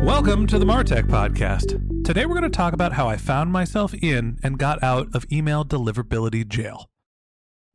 Welcome 0.00 0.46
to 0.46 0.58
the 0.58 0.64
Martech 0.64 1.08
Podcast. 1.08 2.04
Today 2.04 2.24
we're 2.24 2.38
going 2.38 2.50
to 2.50 2.56
talk 2.56 2.72
about 2.72 2.92
how 2.92 3.08
I 3.08 3.16
found 3.16 3.50
myself 3.52 3.92
in 3.94 4.38
and 4.44 4.56
got 4.56 4.82
out 4.82 5.08
of 5.12 5.26
email 5.30 5.64
deliverability 5.64 6.46
jail. 6.46 6.88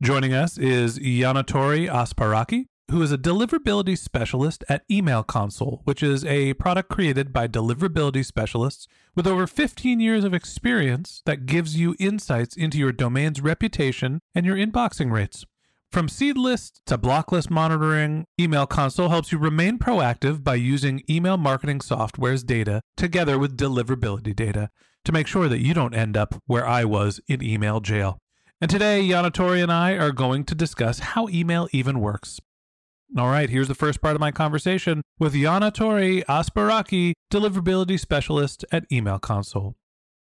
Joining 0.02 0.32
us 0.32 0.56
is 0.56 0.98
Yanna-Torry 0.98 1.86
Aspraki, 1.86 2.64
who 2.90 3.02
is 3.02 3.12
a 3.12 3.18
deliverability 3.18 3.96
specialist 3.96 4.64
at 4.68 4.88
EmailConsul, 4.88 5.80
which 5.84 6.02
is 6.02 6.24
a 6.24 6.54
product 6.54 6.88
created 6.88 7.32
by 7.32 7.46
deliverability 7.46 8.24
specialists 8.24 8.88
with 9.14 9.26
over 9.26 9.46
15 9.46 10.00
years 10.00 10.24
of 10.24 10.32
experience 10.32 11.22
that 11.26 11.44
gives 11.46 11.78
you 11.78 11.94
insights 11.98 12.56
into 12.56 12.78
your 12.78 12.92
domain's 12.92 13.42
reputation 13.42 14.20
and 14.34 14.46
your 14.46 14.56
inboxing 14.56 15.12
rates. 15.12 15.44
From 15.94 16.08
seed 16.08 16.36
list 16.36 16.82
to 16.86 16.98
block 16.98 17.30
list 17.30 17.52
monitoring, 17.52 18.24
EmailConsul 18.40 19.10
helps 19.10 19.30
you 19.30 19.38
remain 19.38 19.78
proactive 19.78 20.42
by 20.42 20.56
using 20.56 21.04
email 21.08 21.36
marketing 21.36 21.80
software's 21.80 22.42
data 22.42 22.80
together 22.96 23.38
with 23.38 23.56
deliverability 23.56 24.34
data 24.34 24.70
to 25.04 25.12
make 25.12 25.28
sure 25.28 25.48
that 25.48 25.60
you 25.60 25.72
don't 25.72 25.94
end 25.94 26.16
up 26.16 26.34
where 26.46 26.66
I 26.66 26.84
was 26.84 27.20
in 27.28 27.44
email 27.44 27.78
jail. 27.78 28.18
And 28.60 28.68
today, 28.68 29.04
Yanna-Torry 29.04 29.60
and 29.60 29.70
I 29.70 29.92
are 29.92 30.10
going 30.10 30.42
to 30.46 30.56
discuss 30.56 30.98
how 30.98 31.28
email 31.28 31.68
even 31.70 32.00
works. 32.00 32.40
All 33.16 33.28
right, 33.28 33.48
here's 33.48 33.68
the 33.68 33.74
first 33.76 34.00
part 34.00 34.16
of 34.16 34.20
my 34.20 34.32
conversation 34.32 35.00
with 35.20 35.32
Yanna-Torry 35.32 36.24
Aspraki, 36.28 37.12
deliverability 37.32 38.00
specialist 38.00 38.64
at 38.72 38.84
Email 38.90 39.20
Console. 39.20 39.76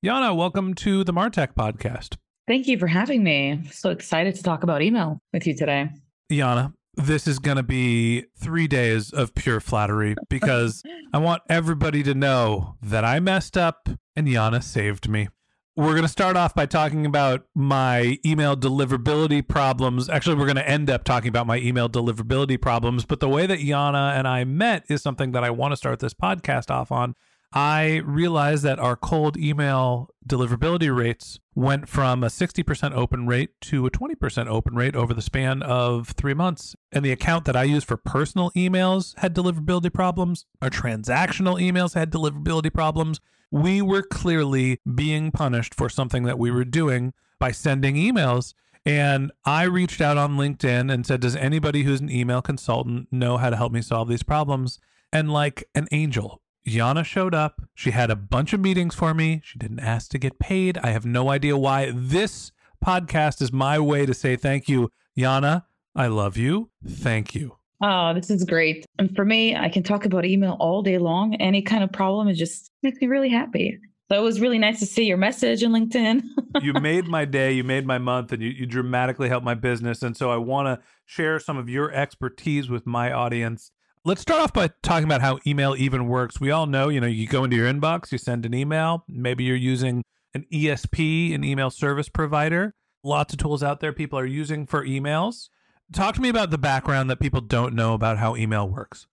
Yanna, 0.06 0.34
welcome 0.34 0.74
to 0.75 1.03
the 1.03 1.12
Martech 1.12 1.53
podcast. 1.53 2.16
Thank 2.50 2.68
you 2.68 2.80
for 2.80 2.88
having 2.88 3.24
me. 3.24 3.52
I'm 3.52 3.66
so 3.68 3.92
excited 3.92 4.34
to 4.34 4.42
talk 4.42 4.64
about 4.64 4.82
email 4.82 5.22
with 5.32 5.46
you 5.46 5.56
today. 5.56 5.90
Yanna, 6.32 6.74
this 6.96 7.28
is 7.28 7.38
going 7.38 7.58
to 7.58 7.64
be 7.64 8.26
three 8.40 8.68
days 8.68 9.14
of 9.14 9.36
pure 9.36 9.60
flattery 9.60 10.16
because 10.32 10.82
I 11.14 11.20
want 11.20 11.44
everybody 11.48 12.02
to 12.02 12.16
know 12.16 12.76
that 12.82 13.06
I 13.06 13.20
messed 13.20 13.56
up 13.56 13.88
and 14.16 14.28
Yanna 14.28 14.64
saved 14.64 15.08
me. 15.08 15.28
We're 15.76 15.92
going 15.92 16.02
to 16.02 16.08
start 16.08 16.38
off 16.38 16.56
by 16.56 16.66
talking 16.66 17.06
about 17.06 17.44
my 17.54 18.18
email 18.26 18.58
deliverability 18.58 19.48
problems. 19.48 20.10
Actually, 20.10 20.38
we're 20.38 20.48
going 20.48 20.56
to 20.56 20.68
end 20.68 20.90
up 20.90 21.04
talking 21.04 21.30
about 21.30 21.46
my 21.46 21.58
email 21.58 21.88
deliverability 21.88 22.60
problems. 22.60 23.06
But 23.06 23.20
the 23.20 23.30
way 23.30 23.46
that 23.46 23.60
Yanna 23.60 24.18
and 24.18 24.28
I 24.28 24.44
met 24.44 24.86
is 24.90 25.04
something 25.04 25.34
that 25.34 25.44
I 25.44 25.52
want 25.52 25.74
to 25.74 25.78
start 25.78 26.00
this 26.00 26.16
podcast 26.16 26.72
off 26.72 26.92
on 26.92 27.14
I 27.52 28.02
realized 28.06 28.64
that 28.64 28.78
our 28.78 28.96
cold 28.96 29.36
email 29.36 30.10
deliverability 30.28 30.96
rates 30.96 31.40
went 31.56 31.90
from 31.90 32.24
a 32.24 32.28
60% 32.28 32.94
open 32.94 33.26
rate 33.26 33.60
to 33.62 33.88
a 33.88 33.92
20% 33.92 34.48
open 34.48 34.76
rate 34.76 34.96
over 34.96 35.16
the 35.16 35.22
span 35.22 35.64
of 35.64 36.10
three 36.10 36.36
months. 36.36 36.76
And 36.92 37.04
the 37.04 37.12
account 37.12 37.46
that 37.46 37.56
I 37.56 37.64
use 37.64 37.84
for 37.84 37.98
personal 37.98 38.52
emails 38.52 39.18
had 39.18 39.34
deliverability 39.34 39.92
problems, 39.92 40.46
our 40.62 40.70
transactional 40.70 41.60
emails 41.60 41.96
had 41.96 42.12
deliverability 42.12 42.72
problems. 42.72 43.20
We 43.50 43.81
were 43.81 44.04
clearly 44.04 44.80
being 44.96 45.31
punished 45.31 45.74
for 45.74 45.90
something 45.90 46.24
that 46.24 46.38
we 46.38 46.52
were 46.52 46.66
doing 46.66 47.14
by 47.40 47.52
sending 47.52 47.96
emails. 47.96 48.54
And 48.86 49.31
I 49.44 49.64
reached 49.64 50.02
out 50.02 50.18
on 50.18 50.38
LinkedIn 50.38 50.94
and 50.94 51.06
said, 51.06 51.20
Does 51.20 51.36
anybody 51.36 51.81
who's 51.84 52.00
an 52.00 52.12
email 52.12 52.44
consultant 52.44 53.08
know 53.12 53.38
how 53.38 53.50
to 53.50 53.58
help 53.58 53.72
me 53.72 53.81
solve 53.81 54.08
these 54.08 54.24
problems? 54.24 54.80
And 55.12 55.34
like 55.34 55.64
an 55.74 55.88
angel, 55.92 56.42
Yanna 56.68 57.03
showed 57.03 57.34
up. 57.34 57.62
She 57.74 57.92
had 57.92 58.09
a 58.12 58.16
bunch 58.16 58.53
of 58.53 58.59
meetings 58.59 58.96
for 58.96 59.14
me. 59.14 59.42
She 59.44 59.58
didn't 59.58 59.80
ask 59.80 60.09
to 60.12 60.18
get 60.18 60.40
paid. 60.40 60.78
I 60.80 60.92
have 60.92 61.06
no 61.06 61.30
idea 61.30 61.58
why. 61.58 61.92
This 61.94 62.52
podcast 62.84 63.42
is 63.42 63.52
my 63.52 63.80
way 63.80 64.06
to 64.06 64.14
say 64.14 64.36
thank 64.36 64.69
you. 64.69 64.92
Yanna, 65.18 65.66
I 65.96 66.08
love 66.08 66.38
you. 66.38 66.69
Thank 66.88 67.36
you. 67.36 67.58
Oh, 67.81 68.14
this 68.14 68.30
is 68.30 68.44
great. 68.44 68.86
And 68.98 69.16
for 69.16 69.24
me, 69.24 69.56
I 69.56 69.69
can 69.69 69.84
talk 69.84 70.06
about 70.06 70.25
email 70.25 70.58
all 70.59 70.81
day 70.81 70.98
long. 70.98 71.36
Any 71.36 71.62
kind 71.62 71.84
of 71.84 71.92
problem, 71.92 72.28
it 72.28 72.34
just 72.34 72.72
makes 72.84 73.00
me 73.00 73.08
really 73.08 73.30
happy. 73.30 73.80
So 74.12 74.19
it 74.19 74.24
was 74.24 74.42
really 74.42 74.58
nice 74.58 74.80
to 74.80 74.86
see 74.86 75.06
your 75.06 75.18
message 75.18 75.62
in 75.64 75.72
LinkedIn. 75.72 76.24
you 76.62 76.74
made 76.74 77.08
my 77.08 77.25
day, 77.25 77.53
you 77.53 77.64
made 77.64 77.86
my 77.86 78.00
month, 78.00 78.31
and 78.31 78.42
you, 78.42 78.50
you 78.50 78.66
dramatically 78.66 79.30
helped 79.30 79.46
my 79.46 79.53
business. 79.53 80.02
And 80.02 80.18
so 80.18 80.31
I 80.31 80.38
want 80.38 80.66
to 80.66 80.86
share 81.06 81.40
some 81.40 81.58
of 81.58 81.69
your 81.69 81.92
expertise 81.92 82.69
with 82.69 82.88
my 82.88 83.12
audience 83.12 83.72
Let's 84.06 84.22
start 84.22 84.40
off 84.40 84.54
by 84.54 84.70
talking 84.82 85.04
about 85.04 85.20
how 85.20 85.40
email 85.46 85.76
even 85.78 86.08
works. 86.08 86.40
We 86.40 86.52
all 86.52 86.68
know, 86.68 86.88
you 86.88 87.02
know, 87.02 87.08
you 87.08 87.28
go 87.28 87.44
into 87.44 87.58
your 87.58 87.70
inbox, 87.72 88.14
you 88.14 88.18
send 88.18 88.46
an 88.46 88.54
email. 88.54 89.04
Maybe 89.10 89.44
you're 89.44 89.58
using 89.58 90.04
an 90.34 90.46
ESP, 90.54 91.36
an 91.36 91.44
email 91.44 91.70
service 91.70 92.08
provider. 92.08 92.74
Lots 93.04 93.34
of 93.34 93.40
tools 93.40 93.62
out 93.62 93.82
there 93.82 93.92
people 93.92 94.18
are 94.18 94.26
using 94.26 94.66
for 94.66 94.86
emails. 94.86 95.50
Talk 95.92 96.16
to 96.16 96.22
me 96.22 96.30
about 96.30 96.50
the 96.50 96.58
background 96.58 97.10
that 97.10 97.20
people 97.20 97.42
don't 97.42 97.74
know 97.76 97.94
about 97.94 98.18
how 98.18 98.38
email 98.38 98.70
works. 98.70 99.06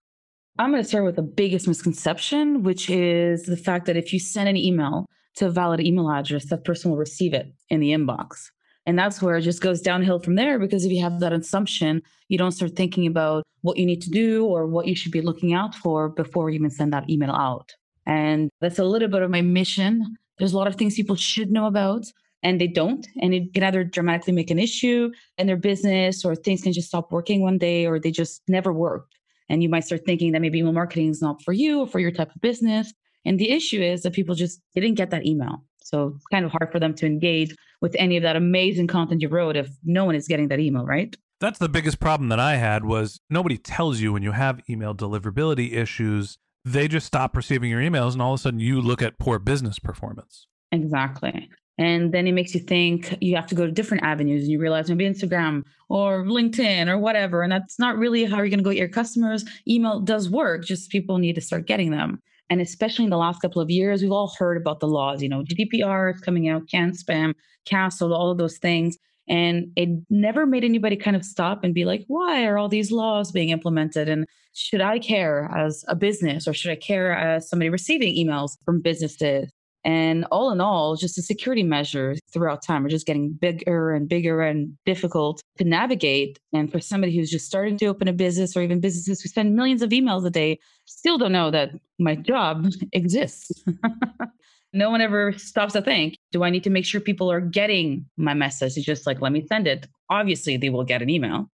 I'm 0.56 0.70
going 0.70 0.82
to 0.84 0.88
start 0.88 1.04
with 1.04 1.16
the 1.16 1.22
biggest 1.22 1.66
misconception, 1.66 2.62
which 2.62 2.88
is 2.88 3.42
the 3.46 3.56
fact 3.56 3.86
that 3.86 3.96
if 3.96 4.12
you 4.12 4.20
send 4.20 4.48
an 4.48 4.56
email 4.56 5.06
to 5.34 5.46
a 5.46 5.50
valid 5.50 5.80
email 5.80 6.08
address, 6.08 6.44
that 6.46 6.64
person 6.64 6.92
will 6.92 6.98
receive 6.98 7.34
it 7.34 7.52
in 7.70 7.80
the 7.80 7.90
inbox. 7.90 8.50
And 8.86 8.96
that's 8.96 9.20
where 9.20 9.36
it 9.36 9.42
just 9.42 9.60
goes 9.60 9.80
downhill 9.80 10.20
from 10.20 10.36
there 10.36 10.60
because 10.60 10.84
if 10.84 10.92
you 10.92 11.02
have 11.02 11.18
that 11.18 11.32
assumption, 11.32 12.02
you 12.28 12.38
don't 12.38 12.52
start 12.52 12.76
thinking 12.76 13.06
about 13.08 13.42
what 13.66 13.76
you 13.76 13.84
need 13.84 14.00
to 14.02 14.10
do 14.10 14.46
or 14.46 14.66
what 14.66 14.86
you 14.86 14.94
should 14.94 15.12
be 15.12 15.20
looking 15.20 15.52
out 15.52 15.74
for 15.74 16.08
before 16.08 16.48
you 16.48 16.56
even 16.56 16.70
send 16.70 16.92
that 16.92 17.10
email 17.10 17.32
out. 17.32 17.72
And 18.06 18.48
that's 18.60 18.78
a 18.78 18.84
little 18.84 19.08
bit 19.08 19.22
of 19.22 19.30
my 19.30 19.42
mission. 19.42 20.16
There's 20.38 20.52
a 20.52 20.56
lot 20.56 20.68
of 20.68 20.76
things 20.76 20.94
people 20.94 21.16
should 21.16 21.50
know 21.50 21.66
about 21.66 22.04
and 22.42 22.60
they 22.60 22.68
don't. 22.68 23.06
And 23.20 23.34
it 23.34 23.52
can 23.52 23.64
either 23.64 23.82
dramatically 23.82 24.34
make 24.34 24.50
an 24.50 24.60
issue 24.60 25.10
in 25.36 25.48
their 25.48 25.56
business 25.56 26.24
or 26.24 26.36
things 26.36 26.62
can 26.62 26.72
just 26.72 26.88
stop 26.88 27.10
working 27.10 27.42
one 27.42 27.58
day 27.58 27.86
or 27.86 27.98
they 27.98 28.12
just 28.12 28.40
never 28.46 28.72
work. 28.72 29.08
And 29.48 29.62
you 29.62 29.68
might 29.68 29.84
start 29.84 30.02
thinking 30.06 30.32
that 30.32 30.40
maybe 30.40 30.58
email 30.60 30.72
marketing 30.72 31.10
is 31.10 31.20
not 31.20 31.42
for 31.42 31.52
you 31.52 31.80
or 31.80 31.86
for 31.86 31.98
your 31.98 32.12
type 32.12 32.34
of 32.34 32.40
business. 32.40 32.92
And 33.24 33.40
the 33.40 33.50
issue 33.50 33.82
is 33.82 34.02
that 34.02 34.12
people 34.12 34.36
just 34.36 34.60
didn't 34.74 34.94
get 34.94 35.10
that 35.10 35.26
email. 35.26 35.64
So 35.82 36.12
it's 36.14 36.26
kind 36.26 36.44
of 36.44 36.52
hard 36.52 36.70
for 36.70 36.78
them 36.78 36.94
to 36.94 37.06
engage 37.06 37.54
with 37.80 37.96
any 37.98 38.16
of 38.16 38.22
that 38.22 38.36
amazing 38.36 38.86
content 38.86 39.22
you 39.22 39.28
wrote 39.28 39.56
if 39.56 39.68
no 39.84 40.04
one 40.04 40.14
is 40.14 40.28
getting 40.28 40.48
that 40.48 40.60
email, 40.60 40.84
right? 40.84 41.16
That's 41.40 41.58
the 41.58 41.68
biggest 41.68 42.00
problem 42.00 42.30
that 42.30 42.40
I 42.40 42.56
had 42.56 42.84
was 42.84 43.20
nobody 43.28 43.58
tells 43.58 44.00
you 44.00 44.12
when 44.12 44.22
you 44.22 44.32
have 44.32 44.60
email 44.70 44.94
deliverability 44.94 45.74
issues. 45.74 46.38
They 46.64 46.88
just 46.88 47.06
stop 47.06 47.36
receiving 47.36 47.70
your 47.70 47.80
emails 47.80 48.14
and 48.14 48.22
all 48.22 48.34
of 48.34 48.40
a 48.40 48.42
sudden 48.42 48.60
you 48.60 48.80
look 48.80 49.02
at 49.02 49.18
poor 49.18 49.38
business 49.38 49.78
performance. 49.78 50.46
Exactly. 50.72 51.48
And 51.78 52.12
then 52.12 52.26
it 52.26 52.32
makes 52.32 52.54
you 52.54 52.60
think 52.60 53.18
you 53.20 53.36
have 53.36 53.46
to 53.48 53.54
go 53.54 53.66
to 53.66 53.72
different 53.72 54.02
avenues 54.02 54.44
and 54.44 54.50
you 54.50 54.58
realize 54.58 54.88
maybe 54.88 55.04
Instagram 55.04 55.62
or 55.90 56.24
LinkedIn 56.24 56.88
or 56.88 56.98
whatever. 56.98 57.42
And 57.42 57.52
that's 57.52 57.78
not 57.78 57.98
really 57.98 58.24
how 58.24 58.38
you're 58.38 58.48
going 58.48 58.58
to 58.58 58.64
go 58.64 58.70
get 58.70 58.78
your 58.78 58.88
customers. 58.88 59.44
Email 59.68 60.00
does 60.00 60.30
work, 60.30 60.64
just 60.64 60.90
people 60.90 61.18
need 61.18 61.34
to 61.34 61.42
start 61.42 61.66
getting 61.66 61.90
them. 61.90 62.22
And 62.48 62.60
especially 62.60 63.04
in 63.04 63.10
the 63.10 63.18
last 63.18 63.42
couple 63.42 63.60
of 63.60 63.70
years, 63.70 64.00
we've 64.00 64.12
all 64.12 64.32
heard 64.38 64.56
about 64.56 64.80
the 64.80 64.88
laws, 64.88 65.22
you 65.22 65.28
know, 65.28 65.42
GDPR 65.42 66.14
is 66.14 66.20
coming 66.20 66.48
out, 66.48 66.68
CAN-SPAM, 66.70 67.34
CASL, 67.66 68.12
all 68.12 68.30
of 68.30 68.38
those 68.38 68.56
things. 68.56 68.96
And 69.28 69.72
it 69.76 69.88
never 70.08 70.46
made 70.46 70.64
anybody 70.64 70.96
kind 70.96 71.16
of 71.16 71.24
stop 71.24 71.64
and 71.64 71.74
be 71.74 71.84
like, 71.84 72.04
why 72.06 72.44
are 72.44 72.58
all 72.58 72.68
these 72.68 72.92
laws 72.92 73.32
being 73.32 73.50
implemented? 73.50 74.08
And 74.08 74.26
should 74.52 74.80
I 74.80 74.98
care 74.98 75.50
as 75.54 75.84
a 75.88 75.96
business 75.96 76.46
or 76.46 76.54
should 76.54 76.70
I 76.70 76.76
care 76.76 77.12
as 77.12 77.48
somebody 77.48 77.68
receiving 77.68 78.14
emails 78.14 78.52
from 78.64 78.80
businesses? 78.80 79.50
And 79.84 80.24
all 80.32 80.50
in 80.50 80.60
all, 80.60 80.96
just 80.96 81.14
the 81.14 81.22
security 81.22 81.62
measures 81.62 82.18
throughout 82.32 82.60
time 82.60 82.84
are 82.84 82.88
just 82.88 83.06
getting 83.06 83.32
bigger 83.32 83.94
and 83.94 84.08
bigger 84.08 84.42
and 84.42 84.76
difficult 84.84 85.40
to 85.58 85.64
navigate. 85.64 86.40
And 86.52 86.72
for 86.72 86.80
somebody 86.80 87.16
who's 87.16 87.30
just 87.30 87.46
starting 87.46 87.78
to 87.78 87.86
open 87.86 88.08
a 88.08 88.12
business 88.12 88.56
or 88.56 88.62
even 88.62 88.80
businesses 88.80 89.20
who 89.20 89.28
send 89.28 89.54
millions 89.54 89.82
of 89.82 89.90
emails 89.90 90.26
a 90.26 90.30
day, 90.30 90.58
still 90.86 91.18
don't 91.18 91.30
know 91.30 91.52
that 91.52 91.70
my 92.00 92.16
job 92.16 92.66
exists. 92.92 93.64
no 94.76 94.90
one 94.90 95.00
ever 95.00 95.32
stops 95.32 95.72
to 95.72 95.82
think, 95.82 96.18
do 96.32 96.44
I 96.44 96.50
need 96.50 96.64
to 96.64 96.70
make 96.70 96.84
sure 96.84 97.00
people 97.00 97.30
are 97.30 97.40
getting 97.40 98.06
my 98.16 98.34
message? 98.34 98.76
It's 98.76 98.86
just 98.86 99.06
like, 99.06 99.20
let 99.20 99.32
me 99.32 99.44
send 99.46 99.66
it. 99.66 99.88
Obviously, 100.10 100.56
they 100.56 100.68
will 100.68 100.84
get 100.84 101.02
an 101.02 101.10
email. 101.10 101.50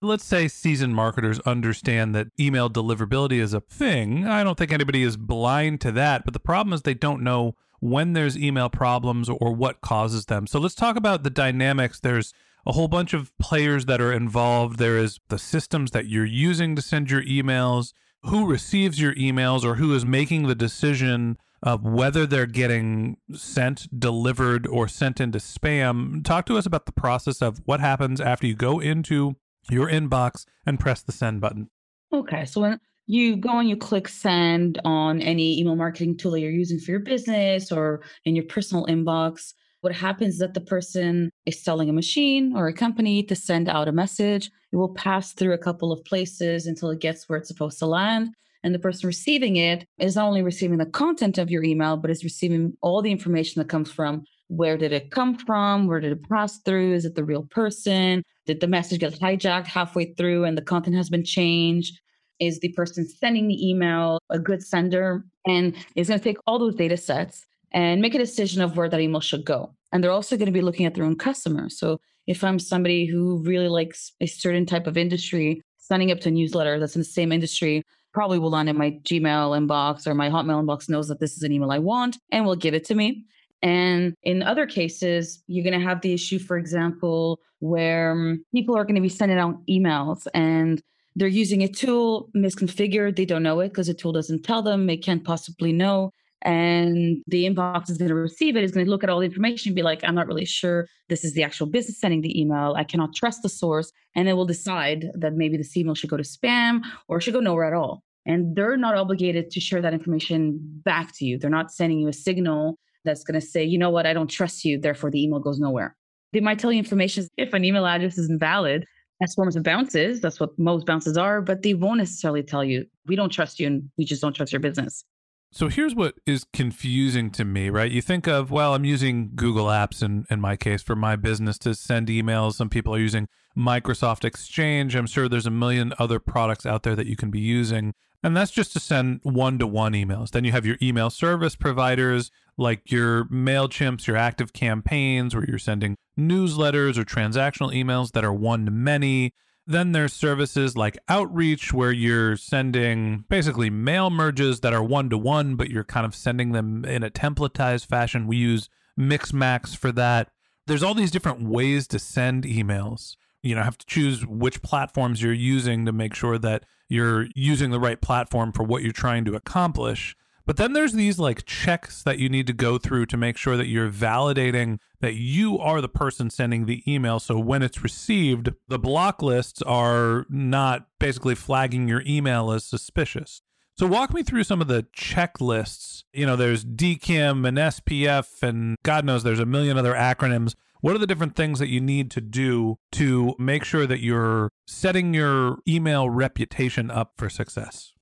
Let's 0.00 0.24
say 0.24 0.46
seasoned 0.46 0.94
marketers 0.94 1.40
understand 1.40 2.14
that 2.14 2.28
email 2.38 2.70
deliverability 2.70 3.40
is 3.40 3.52
a 3.52 3.60
thing. 3.60 4.28
I 4.28 4.44
don't 4.44 4.56
think 4.56 4.72
anybody 4.72 5.02
is 5.02 5.16
blind 5.16 5.80
to 5.80 5.92
that, 5.92 6.24
but 6.24 6.34
the 6.34 6.40
problem 6.40 6.72
is 6.72 6.82
they 6.82 6.94
don't 6.94 7.24
know 7.24 7.56
when 7.80 8.12
there's 8.12 8.36
email 8.36 8.68
problems 8.68 9.28
or 9.28 9.52
what 9.52 9.80
causes 9.80 10.26
them. 10.26 10.46
So 10.46 10.60
let's 10.60 10.76
talk 10.76 10.96
about 10.96 11.24
the 11.24 11.30
dynamics. 11.30 11.98
There's 11.98 12.32
a 12.64 12.72
whole 12.72 12.88
bunch 12.88 13.12
of 13.12 13.36
players 13.38 13.86
that 13.86 14.00
are 14.00 14.12
involved. 14.12 14.78
There 14.78 14.98
is 14.98 15.18
the 15.28 15.38
systems 15.38 15.90
that 15.92 16.06
you're 16.06 16.24
using 16.24 16.76
to 16.76 16.82
send 16.82 17.10
your 17.10 17.22
emails, 17.22 17.92
who 18.22 18.46
receives 18.46 19.00
your 19.00 19.14
emails, 19.14 19.64
or 19.64 19.76
who 19.76 19.94
is 19.94 20.04
making 20.04 20.46
the 20.46 20.54
decision 20.54 21.38
of 21.62 21.84
whether 21.84 22.26
they're 22.26 22.46
getting 22.46 23.16
sent, 23.32 23.88
delivered, 23.98 24.66
or 24.66 24.88
sent 24.88 25.20
into 25.20 25.38
spam. 25.38 26.24
Talk 26.24 26.46
to 26.46 26.56
us 26.56 26.66
about 26.66 26.86
the 26.86 26.92
process 26.92 27.42
of 27.42 27.60
what 27.64 27.80
happens 27.80 28.20
after 28.20 28.46
you 28.46 28.54
go 28.54 28.78
into 28.78 29.36
your 29.70 29.88
inbox 29.88 30.44
and 30.64 30.78
press 30.78 31.02
the 31.02 31.12
send 31.12 31.40
button. 31.40 31.68
Okay. 32.12 32.44
So 32.44 32.60
when 32.60 32.80
you 33.08 33.36
go 33.36 33.58
and 33.58 33.68
you 33.68 33.76
click 33.76 34.06
send 34.06 34.80
on 34.84 35.20
any 35.22 35.58
email 35.58 35.74
marketing 35.74 36.16
tool 36.16 36.32
that 36.32 36.40
you're 36.40 36.50
using 36.50 36.78
for 36.78 36.90
your 36.90 37.00
business 37.00 37.72
or 37.72 38.02
in 38.24 38.36
your 38.36 38.44
personal 38.44 38.86
inbox. 38.86 39.54
What 39.80 39.94
happens 39.94 40.34
is 40.34 40.40
that 40.40 40.54
the 40.54 40.60
person 40.60 41.30
is 41.46 41.62
selling 41.62 41.88
a 41.88 41.92
machine 41.92 42.54
or 42.54 42.68
a 42.68 42.72
company 42.72 43.22
to 43.22 43.34
send 43.34 43.68
out 43.68 43.88
a 43.88 43.92
message. 43.92 44.50
It 44.72 44.76
will 44.76 44.92
pass 44.92 45.32
through 45.32 45.54
a 45.54 45.58
couple 45.58 45.90
of 45.90 46.04
places 46.04 46.66
until 46.66 46.90
it 46.90 47.00
gets 47.00 47.28
where 47.28 47.38
it's 47.38 47.48
supposed 47.48 47.78
to 47.78 47.86
land. 47.86 48.34
And 48.64 48.74
the 48.74 48.78
person 48.78 49.06
receiving 49.06 49.56
it 49.56 49.86
is 49.98 50.16
not 50.16 50.26
only 50.26 50.42
receiving 50.42 50.78
the 50.78 50.86
content 50.86 51.38
of 51.38 51.50
your 51.50 51.62
email, 51.62 51.96
but 51.96 52.10
is 52.10 52.24
receiving 52.24 52.72
all 52.80 53.02
the 53.02 53.12
information 53.12 53.60
that 53.60 53.68
comes 53.68 53.90
from 53.90 54.24
where 54.50 54.78
did 54.78 54.92
it 54.92 55.10
come 55.10 55.36
from? 55.36 55.86
Where 55.86 56.00
did 56.00 56.12
it 56.12 56.26
pass 56.26 56.58
through? 56.60 56.94
Is 56.94 57.04
it 57.04 57.14
the 57.14 57.24
real 57.24 57.42
person? 57.50 58.22
Did 58.46 58.60
the 58.60 58.66
message 58.66 59.00
get 59.00 59.12
hijacked 59.12 59.66
halfway 59.66 60.14
through 60.14 60.44
and 60.44 60.56
the 60.56 60.62
content 60.62 60.96
has 60.96 61.10
been 61.10 61.24
changed? 61.24 62.00
is 62.40 62.60
the 62.60 62.68
person 62.70 63.08
sending 63.08 63.48
the 63.48 63.68
email 63.68 64.18
a 64.30 64.38
good 64.38 64.62
sender 64.62 65.24
and 65.46 65.74
is 65.96 66.08
going 66.08 66.20
to 66.20 66.24
take 66.24 66.38
all 66.46 66.58
those 66.58 66.74
data 66.74 66.96
sets 66.96 67.46
and 67.72 68.00
make 68.00 68.14
a 68.14 68.18
decision 68.18 68.62
of 68.62 68.76
where 68.76 68.88
that 68.88 69.00
email 69.00 69.20
should 69.20 69.44
go 69.44 69.74
and 69.92 70.02
they're 70.02 70.10
also 70.10 70.36
going 70.36 70.46
to 70.46 70.52
be 70.52 70.62
looking 70.62 70.86
at 70.86 70.94
their 70.94 71.04
own 71.04 71.16
customers 71.16 71.78
so 71.78 72.00
if 72.26 72.42
i'm 72.42 72.58
somebody 72.58 73.06
who 73.06 73.42
really 73.42 73.68
likes 73.68 74.12
a 74.20 74.26
certain 74.26 74.64
type 74.64 74.86
of 74.86 74.96
industry 74.96 75.60
signing 75.76 76.10
up 76.10 76.20
to 76.20 76.28
a 76.28 76.32
newsletter 76.32 76.78
that's 76.78 76.96
in 76.96 77.00
the 77.00 77.04
same 77.04 77.32
industry 77.32 77.82
probably 78.18 78.38
will 78.38 78.50
land 78.50 78.68
in 78.68 78.76
my 78.76 78.90
gmail 79.10 79.46
inbox 79.58 80.06
or 80.06 80.14
my 80.14 80.28
hotmail 80.28 80.60
inbox 80.62 80.88
knows 80.88 81.06
that 81.08 81.20
this 81.20 81.36
is 81.36 81.42
an 81.42 81.52
email 81.52 81.70
i 81.70 81.78
want 81.78 82.18
and 82.32 82.44
will 82.44 82.56
give 82.64 82.74
it 82.74 82.84
to 82.84 82.94
me 82.94 83.24
and 83.62 84.14
in 84.22 84.42
other 84.42 84.66
cases, 84.66 85.42
you're 85.46 85.64
going 85.64 85.78
to 85.78 85.86
have 85.86 86.00
the 86.00 86.12
issue, 86.12 86.38
for 86.38 86.56
example, 86.56 87.40
where 87.60 88.12
um, 88.12 88.44
people 88.54 88.76
are 88.76 88.84
going 88.84 88.94
to 88.94 89.00
be 89.00 89.08
sending 89.08 89.38
out 89.38 89.58
emails 89.66 90.26
and 90.32 90.80
they're 91.16 91.26
using 91.26 91.62
a 91.62 91.68
tool 91.68 92.30
misconfigured. 92.36 93.16
They 93.16 93.24
don't 93.24 93.42
know 93.42 93.58
it 93.60 93.70
because 93.70 93.88
the 93.88 93.94
tool 93.94 94.12
doesn't 94.12 94.44
tell 94.44 94.62
them. 94.62 94.86
They 94.86 94.96
can't 94.96 95.24
possibly 95.24 95.72
know. 95.72 96.12
And 96.42 97.24
the 97.26 97.46
inbox 97.46 97.90
is 97.90 97.98
going 97.98 98.10
to 98.10 98.14
receive 98.14 98.56
it, 98.56 98.62
is 98.62 98.70
going 98.70 98.86
to 98.86 98.90
look 98.90 99.02
at 99.02 99.10
all 99.10 99.18
the 99.18 99.26
information 99.26 99.70
and 99.70 99.76
be 99.76 99.82
like, 99.82 100.04
I'm 100.04 100.14
not 100.14 100.28
really 100.28 100.44
sure 100.44 100.86
this 101.08 101.24
is 101.24 101.32
the 101.32 101.42
actual 101.42 101.66
business 101.66 102.00
sending 102.00 102.20
the 102.20 102.40
email. 102.40 102.74
I 102.76 102.84
cannot 102.84 103.12
trust 103.12 103.42
the 103.42 103.48
source. 103.48 103.90
And 104.14 104.28
it 104.28 104.34
will 104.34 104.46
decide 104.46 105.10
that 105.14 105.34
maybe 105.34 105.56
this 105.56 105.76
email 105.76 105.96
should 105.96 106.10
go 106.10 106.16
to 106.16 106.22
spam 106.22 106.82
or 107.08 107.20
should 107.20 107.34
go 107.34 107.40
nowhere 107.40 107.64
at 107.64 107.72
all. 107.72 108.04
And 108.28 108.54
they're 108.54 108.76
not 108.76 108.94
obligated 108.94 109.50
to 109.50 109.58
share 109.58 109.80
that 109.80 109.94
information 109.94 110.60
back 110.84 111.16
to 111.16 111.24
you. 111.24 111.38
They're 111.38 111.48
not 111.48 111.72
sending 111.72 111.98
you 111.98 112.08
a 112.08 112.12
signal 112.12 112.78
that's 113.04 113.24
going 113.24 113.40
to 113.40 113.44
say, 113.44 113.64
you 113.64 113.78
know 113.78 113.88
what, 113.88 114.06
I 114.06 114.12
don't 114.12 114.28
trust 114.28 114.64
you. 114.64 114.78
Therefore, 114.78 115.10
the 115.10 115.22
email 115.22 115.40
goes 115.40 115.58
nowhere. 115.58 115.96
They 116.34 116.40
might 116.40 116.58
tell 116.58 116.70
you 116.70 116.78
information 116.78 117.26
if 117.38 117.54
an 117.54 117.64
email 117.64 117.86
address 117.86 118.18
is 118.18 118.28
invalid 118.28 118.84
as 119.22 119.34
forms 119.34 119.56
of 119.56 119.62
bounces. 119.62 120.20
That's 120.20 120.38
what 120.38 120.50
most 120.58 120.84
bounces 120.84 121.16
are, 121.16 121.40
but 121.40 121.62
they 121.62 121.72
won't 121.72 121.98
necessarily 121.98 122.42
tell 122.42 122.62
you, 122.62 122.84
we 123.06 123.16
don't 123.16 123.30
trust 123.30 123.58
you 123.58 123.66
and 123.66 123.90
we 123.96 124.04
just 124.04 124.20
don't 124.20 124.34
trust 124.34 124.52
your 124.52 124.60
business. 124.60 125.04
So 125.50 125.68
here's 125.68 125.94
what 125.94 126.16
is 126.26 126.44
confusing 126.52 127.30
to 127.30 127.44
me, 127.46 127.70
right? 127.70 127.90
You 127.90 128.02
think 128.02 128.26
of, 128.28 128.50
well, 128.50 128.74
I'm 128.74 128.84
using 128.84 129.30
Google 129.34 129.66
Apps 129.66 130.02
in, 130.02 130.26
in 130.28 130.42
my 130.42 130.56
case 130.56 130.82
for 130.82 130.94
my 130.94 131.16
business 131.16 131.56
to 131.60 131.74
send 131.74 132.08
emails. 132.08 132.54
Some 132.54 132.68
people 132.68 132.94
are 132.94 132.98
using 132.98 133.26
Microsoft 133.56 134.24
Exchange. 134.26 134.94
I'm 134.94 135.06
sure 135.06 135.26
there's 135.26 135.46
a 135.46 135.50
million 135.50 135.94
other 135.98 136.18
products 136.18 136.66
out 136.66 136.82
there 136.82 136.94
that 136.94 137.06
you 137.06 137.16
can 137.16 137.30
be 137.30 137.40
using. 137.40 137.94
And 138.22 138.36
that's 138.36 138.50
just 138.50 138.72
to 138.72 138.80
send 138.80 139.20
one 139.22 139.58
to 139.58 139.66
one 139.66 139.92
emails. 139.92 140.30
Then 140.30 140.44
you 140.44 140.52
have 140.52 140.66
your 140.66 140.76
email 140.82 141.08
service 141.08 141.54
providers 141.54 142.30
like 142.56 142.90
your 142.90 143.26
MailChimps, 143.26 144.06
your 144.06 144.16
active 144.16 144.52
campaigns, 144.52 145.34
where 145.34 145.44
you're 145.44 145.58
sending 145.58 145.96
newsletters 146.18 146.98
or 146.98 147.04
transactional 147.04 147.72
emails 147.72 148.12
that 148.12 148.24
are 148.24 148.32
one 148.32 148.64
to 148.64 148.72
many. 148.72 149.32
Then 149.66 149.92
there's 149.92 150.12
services 150.12 150.76
like 150.76 150.98
Outreach, 151.08 151.72
where 151.72 151.92
you're 151.92 152.36
sending 152.36 153.24
basically 153.28 153.70
mail 153.70 154.10
merges 154.10 154.60
that 154.60 154.72
are 154.72 154.82
one 154.82 155.10
to 155.10 155.18
one, 155.18 155.54
but 155.54 155.70
you're 155.70 155.84
kind 155.84 156.06
of 156.06 156.14
sending 156.14 156.52
them 156.52 156.84
in 156.84 157.04
a 157.04 157.10
templatized 157.10 157.86
fashion. 157.86 158.26
We 158.26 158.38
use 158.38 158.68
Mixmax 158.98 159.76
for 159.76 159.92
that. 159.92 160.30
There's 160.66 160.82
all 160.82 160.94
these 160.94 161.10
different 161.10 161.42
ways 161.42 161.86
to 161.88 161.98
send 161.98 162.44
emails. 162.44 163.16
You 163.42 163.54
know, 163.54 163.62
have 163.62 163.78
to 163.78 163.86
choose 163.86 164.26
which 164.26 164.62
platforms 164.62 165.22
you're 165.22 165.32
using 165.32 165.86
to 165.86 165.92
make 165.92 166.14
sure 166.14 166.38
that 166.38 166.64
you're 166.88 167.26
using 167.34 167.70
the 167.70 167.80
right 167.80 168.00
platform 168.00 168.52
for 168.52 168.62
what 168.62 168.82
you're 168.82 168.92
trying 168.92 169.24
to 169.26 169.34
accomplish. 169.34 170.16
But 170.46 170.56
then 170.56 170.72
there's 170.72 170.94
these 170.94 171.18
like 171.18 171.44
checks 171.44 172.02
that 172.04 172.18
you 172.18 172.30
need 172.30 172.46
to 172.46 172.54
go 172.54 172.78
through 172.78 173.06
to 173.06 173.18
make 173.18 173.36
sure 173.36 173.58
that 173.58 173.66
you're 173.66 173.90
validating 173.90 174.78
that 175.00 175.14
you 175.14 175.58
are 175.58 175.82
the 175.82 175.90
person 175.90 176.30
sending 176.30 176.64
the 176.64 176.82
email. 176.90 177.20
So 177.20 177.38
when 177.38 177.62
it's 177.62 177.82
received, 177.82 178.54
the 178.66 178.78
block 178.78 179.22
lists 179.22 179.60
are 179.62 180.24
not 180.30 180.86
basically 180.98 181.34
flagging 181.34 181.86
your 181.86 182.02
email 182.06 182.50
as 182.50 182.64
suspicious. 182.64 183.42
So 183.78 183.86
walk 183.86 184.12
me 184.12 184.24
through 184.24 184.42
some 184.42 184.60
of 184.60 184.66
the 184.66 184.86
checklists. 184.96 186.02
You 186.12 186.26
know, 186.26 186.34
there's 186.34 186.64
DKIM 186.64 187.46
and 187.46 187.56
SPF, 187.56 188.42
and 188.42 188.76
God 188.82 189.04
knows 189.04 189.22
there's 189.22 189.38
a 189.38 189.46
million 189.46 189.78
other 189.78 189.94
acronyms. 189.94 190.56
What 190.80 190.96
are 190.96 190.98
the 190.98 191.06
different 191.06 191.36
things 191.36 191.60
that 191.60 191.68
you 191.68 191.80
need 191.80 192.10
to 192.12 192.20
do 192.20 192.78
to 192.92 193.36
make 193.38 193.62
sure 193.62 193.86
that 193.86 194.00
you're 194.00 194.50
setting 194.66 195.14
your 195.14 195.58
email 195.68 196.10
reputation 196.10 196.90
up 196.90 197.12
for 197.16 197.28
success? 197.28 197.92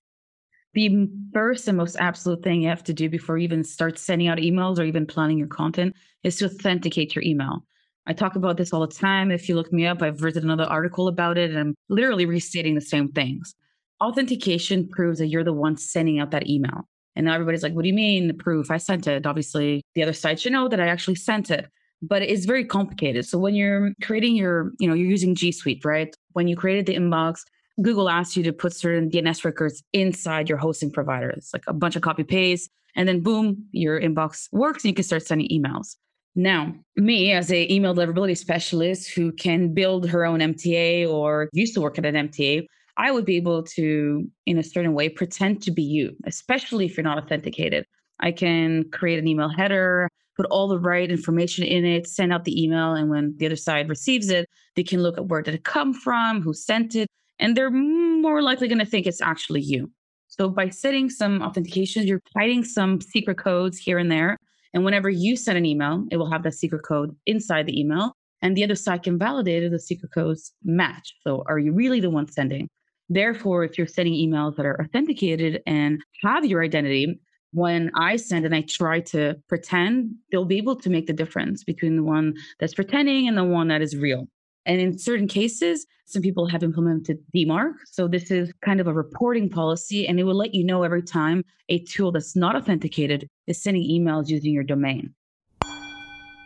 the 0.76 1.08
first 1.32 1.68
and 1.68 1.78
most 1.78 1.96
absolute 1.96 2.42
thing 2.42 2.60
you 2.60 2.68
have 2.68 2.84
to 2.84 2.92
do 2.92 3.08
before 3.08 3.38
you 3.38 3.44
even 3.44 3.64
start 3.64 3.98
sending 3.98 4.28
out 4.28 4.36
emails 4.36 4.78
or 4.78 4.84
even 4.84 5.06
planning 5.06 5.38
your 5.38 5.46
content 5.48 5.94
is 6.22 6.36
to 6.36 6.44
authenticate 6.44 7.14
your 7.14 7.24
email. 7.24 7.64
I 8.06 8.12
talk 8.12 8.36
about 8.36 8.58
this 8.58 8.74
all 8.74 8.86
the 8.86 8.94
time. 8.94 9.30
If 9.30 9.48
you 9.48 9.54
look 9.54 9.72
me 9.72 9.86
up, 9.86 10.02
I've 10.02 10.22
written 10.22 10.44
another 10.44 10.64
article 10.64 11.08
about 11.08 11.38
it 11.38 11.48
and 11.48 11.58
I'm 11.58 11.74
literally 11.88 12.26
restating 12.26 12.74
the 12.74 12.82
same 12.82 13.08
things. 13.08 13.54
Authentication 14.02 14.88
proves 14.88 15.18
that 15.18 15.28
you're 15.28 15.44
the 15.44 15.52
one 15.52 15.76
sending 15.76 16.18
out 16.18 16.30
that 16.32 16.48
email. 16.48 16.88
And 17.14 17.26
now 17.26 17.34
everybody's 17.34 17.62
like, 17.62 17.72
what 17.72 17.82
do 17.82 17.88
you 17.88 17.94
mean 17.94 18.28
the 18.28 18.34
proof? 18.34 18.70
I 18.70 18.76
sent 18.76 19.06
it. 19.06 19.26
Obviously, 19.26 19.82
the 19.94 20.02
other 20.02 20.12
side 20.12 20.38
should 20.38 20.52
know 20.52 20.68
that 20.68 20.80
I 20.80 20.88
actually 20.88 21.14
sent 21.14 21.50
it. 21.50 21.66
But 22.02 22.20
it's 22.20 22.44
very 22.44 22.64
complicated. 22.64 23.26
So 23.26 23.38
when 23.38 23.54
you're 23.54 23.92
creating 24.02 24.36
your, 24.36 24.72
you 24.78 24.86
know, 24.86 24.92
you're 24.92 25.08
using 25.08 25.34
G 25.34 25.50
Suite, 25.50 25.82
right? 25.82 26.14
When 26.32 26.46
you 26.46 26.54
created 26.54 26.84
the 26.84 26.94
inbox, 26.94 27.40
Google 27.80 28.10
asks 28.10 28.36
you 28.36 28.42
to 28.42 28.52
put 28.52 28.74
certain 28.74 29.10
DNS 29.10 29.44
records 29.44 29.82
inside 29.94 30.48
your 30.48 30.58
hosting 30.58 30.90
provider. 30.90 31.30
It's 31.30 31.54
like 31.54 31.64
a 31.66 31.72
bunch 31.72 31.96
of 31.96 32.02
copy 32.02 32.22
paste, 32.22 32.70
and 32.94 33.08
then 33.08 33.22
boom, 33.22 33.66
your 33.72 34.00
inbox 34.00 34.48
works 34.52 34.84
and 34.84 34.90
you 34.90 34.94
can 34.94 35.04
start 35.04 35.26
sending 35.26 35.48
emails. 35.48 35.96
Now, 36.34 36.74
me 36.96 37.32
as 37.32 37.50
a 37.50 37.72
email 37.72 37.94
deliverability 37.94 38.36
specialist 38.36 39.10
who 39.10 39.32
can 39.32 39.72
build 39.72 40.06
her 40.08 40.26
own 40.26 40.40
MTA 40.40 41.08
or 41.08 41.48
used 41.52 41.72
to 41.74 41.80
work 41.80 41.98
at 41.98 42.04
an 42.04 42.28
MTA, 42.28 42.66
I 42.98 43.10
would 43.10 43.24
be 43.24 43.36
able 43.36 43.62
to, 43.62 44.30
in 44.46 44.58
a 44.58 44.62
certain 44.62 44.94
way, 44.94 45.08
pretend 45.08 45.62
to 45.62 45.70
be 45.70 45.82
you, 45.82 46.16
especially 46.24 46.86
if 46.86 46.96
you're 46.96 47.04
not 47.04 47.22
authenticated. 47.22 47.84
I 48.20 48.32
can 48.32 48.84
create 48.90 49.18
an 49.18 49.28
email 49.28 49.48
header, 49.48 50.08
put 50.36 50.46
all 50.46 50.68
the 50.68 50.78
right 50.78 51.10
information 51.10 51.64
in 51.64 51.84
it, 51.84 52.06
send 52.06 52.32
out 52.32 52.44
the 52.44 52.62
email, 52.62 52.94
and 52.94 53.10
when 53.10 53.34
the 53.36 53.46
other 53.46 53.56
side 53.56 53.88
receives 53.88 54.30
it, 54.30 54.48
they 54.74 54.82
can 54.82 55.02
look 55.02 55.18
at 55.18 55.26
where 55.26 55.42
did 55.42 55.54
it 55.54 55.64
come 55.64 55.92
from, 55.92 56.40
who 56.40 56.54
sent 56.54 56.94
it, 56.94 57.08
and 57.38 57.56
they're 57.56 57.70
more 57.70 58.42
likely 58.42 58.68
going 58.68 58.78
to 58.78 58.86
think 58.86 59.06
it's 59.06 59.20
actually 59.20 59.60
you. 59.60 59.90
So 60.28 60.48
by 60.48 60.68
setting 60.68 61.08
some 61.08 61.42
authentication, 61.42 62.06
you're 62.06 62.20
hiding 62.36 62.64
some 62.64 63.00
secret 63.00 63.38
codes 63.38 63.78
here 63.78 63.98
and 63.98 64.10
there. 64.10 64.36
And 64.74 64.84
whenever 64.84 65.08
you 65.08 65.36
send 65.36 65.56
an 65.56 65.64
email, 65.64 66.04
it 66.10 66.16
will 66.18 66.30
have 66.30 66.42
that 66.42 66.54
secret 66.54 66.82
code 66.82 67.16
inside 67.24 67.66
the 67.66 67.78
email. 67.78 68.12
And 68.42 68.56
the 68.56 68.64
other 68.64 68.74
side 68.74 69.02
can 69.02 69.18
validate 69.18 69.62
if 69.62 69.70
the 69.70 69.78
secret 69.78 70.12
codes 70.12 70.52
match. 70.62 71.14
So 71.22 71.42
are 71.46 71.58
you 71.58 71.72
really 71.72 72.00
the 72.00 72.10
one 72.10 72.30
sending? 72.30 72.68
Therefore, 73.08 73.64
if 73.64 73.78
you're 73.78 73.86
sending 73.86 74.14
emails 74.14 74.56
that 74.56 74.66
are 74.66 74.80
authenticated 74.80 75.62
and 75.66 76.00
have 76.22 76.44
your 76.44 76.62
identity, 76.62 77.20
when 77.52 77.90
I 77.96 78.16
send 78.16 78.44
and 78.44 78.54
I 78.54 78.62
try 78.62 79.00
to 79.00 79.36
pretend, 79.48 80.14
they'll 80.30 80.44
be 80.44 80.58
able 80.58 80.76
to 80.76 80.90
make 80.90 81.06
the 81.06 81.12
difference 81.12 81.64
between 81.64 81.96
the 81.96 82.02
one 82.02 82.34
that's 82.58 82.74
pretending 82.74 83.28
and 83.28 83.36
the 83.36 83.44
one 83.44 83.68
that 83.68 83.82
is 83.82 83.96
real. 83.96 84.28
And 84.66 84.80
in 84.80 84.98
certain 84.98 85.28
cases, 85.28 85.86
some 86.06 86.22
people 86.22 86.46
have 86.48 86.62
implemented 86.62 87.18
DMARC. 87.34 87.74
So 87.86 88.08
this 88.08 88.30
is 88.30 88.52
kind 88.64 88.80
of 88.80 88.88
a 88.88 88.92
reporting 88.92 89.48
policy, 89.48 90.06
and 90.06 90.18
it 90.18 90.24
will 90.24 90.34
let 90.34 90.54
you 90.54 90.64
know 90.64 90.82
every 90.82 91.02
time 91.02 91.44
a 91.68 91.78
tool 91.84 92.12
that's 92.12 92.34
not 92.34 92.56
authenticated 92.56 93.28
is 93.46 93.62
sending 93.62 93.84
emails 93.84 94.28
using 94.28 94.52
your 94.52 94.64
domain. 94.64 95.14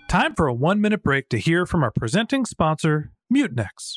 Time 0.09 0.35
for 0.35 0.49
a 0.49 0.55
one 0.55 0.81
minute 0.81 1.03
break 1.03 1.29
to 1.31 1.39
hear 1.39 1.65
from 1.65 1.83
our 1.83 1.91
presenting 1.91 2.45
sponsor, 2.45 3.13
Mutinex. 3.33 3.97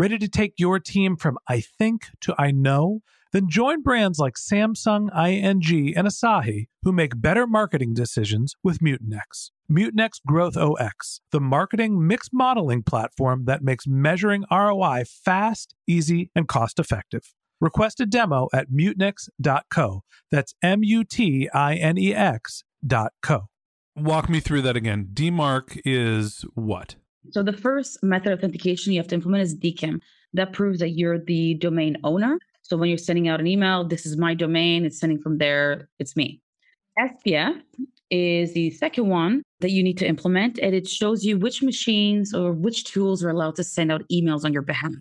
Ready 0.00 0.16
to 0.16 0.28
take 0.28 0.54
your 0.56 0.78
team 0.78 1.14
from 1.14 1.36
I 1.46 1.60
think 1.60 2.06
to 2.22 2.34
I 2.38 2.52
know? 2.52 3.00
Then 3.34 3.50
join 3.50 3.82
brands 3.82 4.18
like 4.18 4.36
Samsung, 4.36 5.10
ING, 5.14 5.94
and 5.94 6.08
Asahi 6.08 6.68
who 6.82 6.90
make 6.90 7.20
better 7.20 7.46
marketing 7.46 7.92
decisions 7.92 8.54
with 8.64 8.78
Mutinex. 8.78 9.50
Mutinex 9.70 10.12
Growth 10.26 10.56
OX, 10.56 11.20
the 11.32 11.38
marketing 11.38 12.06
mix 12.06 12.30
modeling 12.32 12.82
platform 12.82 13.44
that 13.44 13.62
makes 13.62 13.86
measuring 13.86 14.46
ROI 14.50 15.04
fast, 15.04 15.74
easy, 15.86 16.30
and 16.34 16.48
cost 16.48 16.78
effective. 16.78 17.34
Request 17.60 18.00
a 18.00 18.06
demo 18.06 18.48
at 18.54 18.70
mutinex.co. 18.70 20.02
That's 20.30 20.54
M 20.62 20.82
U 20.82 21.04
T 21.04 21.50
I 21.52 21.74
N 21.74 21.98
E 21.98 22.14
X 22.14 22.64
co. 23.20 23.48
Walk 23.94 24.30
me 24.30 24.40
through 24.40 24.62
that 24.62 24.76
again. 24.76 25.10
DMARC 25.12 25.78
is 25.84 26.46
what? 26.54 26.94
So 27.30 27.42
the 27.42 27.52
first 27.52 28.02
method 28.02 28.32
of 28.32 28.38
authentication 28.38 28.92
you 28.92 28.98
have 28.98 29.08
to 29.08 29.14
implement 29.14 29.42
is 29.42 29.56
DKIM. 29.56 30.00
That 30.32 30.52
proves 30.52 30.78
that 30.80 30.90
you're 30.90 31.18
the 31.18 31.54
domain 31.54 31.96
owner. 32.02 32.38
So 32.62 32.76
when 32.76 32.88
you're 32.88 32.98
sending 32.98 33.28
out 33.28 33.40
an 33.40 33.46
email, 33.46 33.84
this 33.84 34.06
is 34.06 34.16
my 34.16 34.34
domain, 34.34 34.84
it's 34.84 34.98
sending 34.98 35.18
from 35.20 35.38
there, 35.38 35.88
it's 35.98 36.16
me. 36.16 36.40
SPF 36.98 37.60
is 38.10 38.54
the 38.54 38.70
second 38.70 39.08
one 39.08 39.42
that 39.60 39.70
you 39.70 39.82
need 39.82 39.98
to 39.98 40.06
implement, 40.06 40.58
and 40.58 40.74
it 40.74 40.88
shows 40.88 41.24
you 41.24 41.38
which 41.38 41.62
machines 41.62 42.34
or 42.34 42.52
which 42.52 42.84
tools 42.84 43.22
are 43.24 43.30
allowed 43.30 43.56
to 43.56 43.64
send 43.64 43.90
out 43.92 44.02
emails 44.10 44.44
on 44.44 44.52
your 44.52 44.62
behalf. 44.62 44.92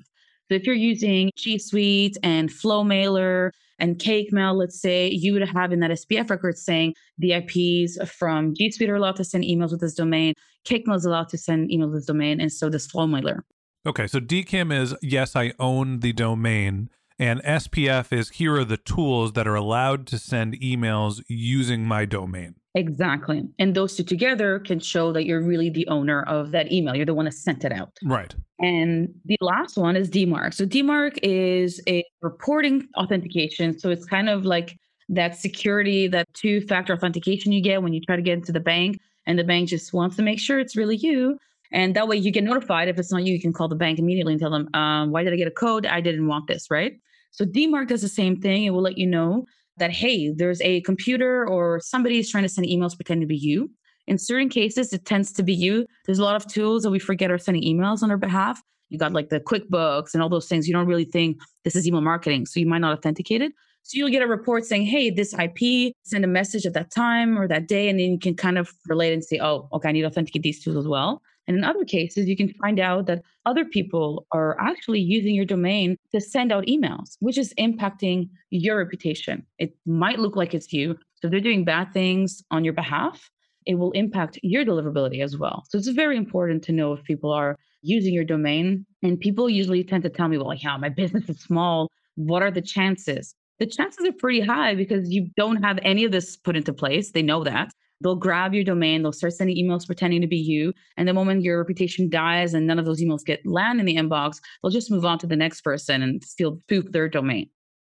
So 0.49 0.55
if 0.55 0.65
you're 0.65 0.75
using 0.75 1.31
G 1.35 1.59
Suite 1.59 2.17
and 2.23 2.49
Flowmailer 2.49 3.51
and 3.79 3.99
Cake 3.99 4.31
Mail, 4.31 4.57
let's 4.57 4.79
say, 4.79 5.09
you 5.09 5.33
would 5.33 5.47
have 5.47 5.71
in 5.71 5.79
that 5.79 5.91
SPF 5.91 6.29
record 6.29 6.57
saying 6.57 6.93
the 7.17 7.33
IPs 7.33 7.97
from 8.11 8.53
G 8.55 8.71
Suite 8.71 8.89
are 8.89 8.95
allowed 8.95 9.15
to 9.17 9.23
send 9.23 9.43
emails 9.43 9.71
with 9.71 9.81
this 9.81 9.93
domain, 9.93 10.33
Cake 10.65 10.85
Mail 10.85 10.97
is 10.97 11.05
allowed 11.05 11.29
to 11.29 11.37
send 11.37 11.69
emails 11.69 11.91
with 11.91 12.01
this 12.01 12.05
domain, 12.05 12.39
and 12.39 12.51
so 12.51 12.69
does 12.69 12.87
Flowmailer. 12.87 13.39
Okay, 13.85 14.07
so 14.07 14.19
DKIM 14.19 14.77
is 14.77 14.95
yes, 15.01 15.35
I 15.35 15.53
own 15.57 16.01
the 16.01 16.13
domain, 16.13 16.89
and 17.17 17.41
SPF 17.43 18.11
is 18.11 18.29
here 18.31 18.55
are 18.55 18.65
the 18.65 18.77
tools 18.77 19.33
that 19.33 19.47
are 19.47 19.55
allowed 19.55 20.05
to 20.07 20.19
send 20.19 20.59
emails 20.59 21.23
using 21.27 21.85
my 21.85 22.05
domain. 22.05 22.55
Exactly. 22.75 23.43
And 23.57 23.73
those 23.73 23.95
two 23.95 24.03
together 24.03 24.59
can 24.59 24.79
show 24.79 25.11
that 25.13 25.25
you're 25.25 25.41
really 25.41 25.69
the 25.69 25.87
owner 25.87 26.23
of 26.23 26.51
that 26.51 26.71
email. 26.71 26.95
You're 26.95 27.05
the 27.05 27.15
one 27.15 27.25
that 27.25 27.33
sent 27.33 27.65
it 27.65 27.71
out. 27.71 27.97
Right. 28.03 28.33
And 28.59 29.09
the 29.25 29.37
last 29.41 29.75
one 29.77 29.95
is 29.95 30.09
DMARC. 30.09 30.53
So 30.53 30.65
DMARC 30.65 31.17
is 31.23 31.81
a 31.87 32.03
reporting 32.21 32.87
authentication. 32.95 33.79
So 33.79 33.89
it's 33.89 34.05
kind 34.05 34.29
of 34.29 34.45
like 34.45 34.77
that 35.09 35.35
security, 35.35 36.07
that 36.09 36.27
two 36.33 36.61
factor 36.61 36.93
authentication 36.93 37.51
you 37.51 37.61
get 37.61 37.81
when 37.81 37.93
you 37.93 38.01
try 38.01 38.15
to 38.15 38.21
get 38.21 38.33
into 38.33 38.51
the 38.51 38.59
bank. 38.59 38.99
And 39.25 39.37
the 39.37 39.43
bank 39.43 39.69
just 39.69 39.91
wants 39.93 40.15
to 40.17 40.21
make 40.21 40.39
sure 40.39 40.59
it's 40.59 40.75
really 40.75 40.97
you. 40.97 41.39
And 41.71 41.95
that 41.95 42.07
way 42.07 42.17
you 42.17 42.31
get 42.31 42.43
notified. 42.43 42.87
If 42.87 42.99
it's 42.99 43.11
not 43.11 43.23
you, 43.23 43.33
you 43.33 43.41
can 43.41 43.53
call 43.53 43.67
the 43.67 43.75
bank 43.75 43.99
immediately 43.99 44.33
and 44.33 44.41
tell 44.41 44.51
them, 44.51 44.69
um, 44.73 45.11
why 45.11 45.23
did 45.23 45.33
I 45.33 45.35
get 45.35 45.47
a 45.47 45.51
code? 45.51 45.85
I 45.85 46.01
didn't 46.01 46.27
want 46.27 46.47
this, 46.47 46.67
right? 46.69 46.93
So 47.31 47.45
DMARC 47.45 47.87
does 47.87 48.01
the 48.01 48.09
same 48.09 48.39
thing. 48.39 48.63
It 48.63 48.71
will 48.71 48.81
let 48.81 48.97
you 48.97 49.07
know 49.07 49.45
that, 49.79 49.91
hey, 49.91 50.31
there's 50.31 50.61
a 50.61 50.81
computer 50.81 51.47
or 51.47 51.79
somebody 51.79 52.19
is 52.19 52.29
trying 52.29 52.43
to 52.43 52.49
send 52.49 52.67
emails 52.67 52.95
pretending 52.95 53.27
to 53.27 53.31
be 53.31 53.37
you. 53.37 53.71
In 54.07 54.17
certain 54.17 54.49
cases, 54.49 54.91
it 54.93 55.05
tends 55.05 55.31
to 55.33 55.43
be 55.43 55.53
you. 55.53 55.85
There's 56.05 56.19
a 56.19 56.23
lot 56.23 56.35
of 56.35 56.47
tools 56.47 56.83
that 56.83 56.89
we 56.89 56.99
forget 56.99 57.31
are 57.31 57.37
sending 57.37 57.63
emails 57.63 58.01
on 58.01 58.09
our 58.09 58.17
behalf. 58.17 58.61
You 58.89 58.97
got 58.97 59.13
like 59.13 59.29
the 59.29 59.39
QuickBooks 59.39 60.13
and 60.13 60.23
all 60.23 60.29
those 60.29 60.47
things. 60.47 60.67
You 60.67 60.73
don't 60.73 60.87
really 60.87 61.05
think 61.05 61.37
this 61.63 61.75
is 61.75 61.87
email 61.87 62.01
marketing, 62.01 62.47
so 62.47 62.59
you 62.59 62.65
might 62.65 62.79
not 62.79 62.97
authenticate 62.97 63.41
it. 63.41 63.51
So 63.89 63.97
you'll 63.97 64.11
get 64.11 64.21
a 64.21 64.27
report 64.27 64.65
saying, 64.65 64.85
hey, 64.85 65.09
this 65.09 65.33
IP, 65.33 65.95
send 66.03 66.23
a 66.23 66.27
message 66.27 66.67
at 66.67 66.75
that 66.75 66.91
time 66.91 67.39
or 67.39 67.47
that 67.47 67.67
day, 67.67 67.89
and 67.89 67.99
then 67.99 68.11
you 68.11 68.19
can 68.19 68.35
kind 68.35 68.59
of 68.59 68.71
relate 68.85 69.13
and 69.13 69.25
say, 69.25 69.39
oh, 69.39 69.67
okay, 69.73 69.89
I 69.89 69.91
need 69.91 70.01
to 70.01 70.07
authenticate 70.07 70.43
these 70.43 70.63
tools 70.63 70.77
as 70.77 70.87
well. 70.87 71.23
And 71.47 71.57
in 71.57 71.63
other 71.63 71.83
cases, 71.83 72.27
you 72.27 72.37
can 72.37 72.53
find 72.61 72.79
out 72.79 73.07
that 73.07 73.23
other 73.47 73.65
people 73.65 74.27
are 74.31 74.55
actually 74.61 74.99
using 74.99 75.33
your 75.33 75.43
domain 75.43 75.97
to 76.11 76.21
send 76.21 76.51
out 76.51 76.67
emails, 76.67 77.17
which 77.19 77.35
is 77.39 77.51
impacting 77.57 78.29
your 78.51 78.77
reputation. 78.77 79.43
It 79.57 79.75
might 79.87 80.19
look 80.19 80.35
like 80.35 80.53
it's 80.53 80.71
you. 80.71 80.93
So 81.15 81.25
if 81.25 81.31
they're 81.31 81.39
doing 81.39 81.65
bad 81.65 81.91
things 81.91 82.43
on 82.51 82.63
your 82.63 82.73
behalf, 82.73 83.31
it 83.65 83.79
will 83.79 83.91
impact 83.93 84.37
your 84.43 84.63
deliverability 84.63 85.23
as 85.23 85.35
well. 85.35 85.63
So 85.67 85.79
it's 85.79 85.87
very 85.87 86.15
important 86.15 86.63
to 86.65 86.71
know 86.71 86.93
if 86.93 87.03
people 87.05 87.31
are 87.31 87.57
using 87.81 88.13
your 88.13 88.23
domain. 88.23 88.85
And 89.01 89.19
people 89.19 89.49
usually 89.49 89.83
tend 89.83 90.03
to 90.03 90.09
tell 90.11 90.27
me, 90.27 90.37
well, 90.37 90.53
yeah, 90.53 90.77
my 90.77 90.89
business 90.89 91.27
is 91.27 91.39
small. 91.39 91.89
What 92.13 92.43
are 92.43 92.51
the 92.51 92.61
chances? 92.61 93.33
The 93.59 93.67
chances 93.67 94.05
are 94.07 94.13
pretty 94.13 94.41
high 94.41 94.75
because 94.75 95.09
you 95.09 95.29
don't 95.35 95.63
have 95.63 95.79
any 95.83 96.05
of 96.05 96.11
this 96.11 96.37
put 96.37 96.55
into 96.55 96.73
place. 96.73 97.11
They 97.11 97.21
know 97.21 97.43
that. 97.43 97.73
They'll 98.01 98.15
grab 98.15 98.53
your 98.53 98.63
domain, 98.63 99.03
they'll 99.03 99.11
start 99.11 99.33
sending 99.33 99.57
emails 99.57 99.85
pretending 99.85 100.21
to 100.21 100.27
be 100.27 100.37
you. 100.37 100.73
And 100.95 101.07
the 101.07 101.13
moment 101.13 101.43
your 101.43 101.57
reputation 101.57 102.09
dies 102.09 102.53
and 102.53 102.65
none 102.65 102.79
of 102.79 102.85
those 102.85 103.01
emails 103.01 103.25
get 103.25 103.45
land 103.45 103.81
in 103.81 103.85
the 103.85 103.97
inbox, 103.97 104.39
they'll 104.63 104.71
just 104.71 104.89
move 104.89 105.03
on 105.03 105.19
to 105.19 105.27
the 105.27 105.35
next 105.35 105.61
person 105.61 106.01
and 106.01 106.23
steal 106.23 106.59
spoof 106.61 106.91
their 106.91 107.09
domain. 107.09 107.49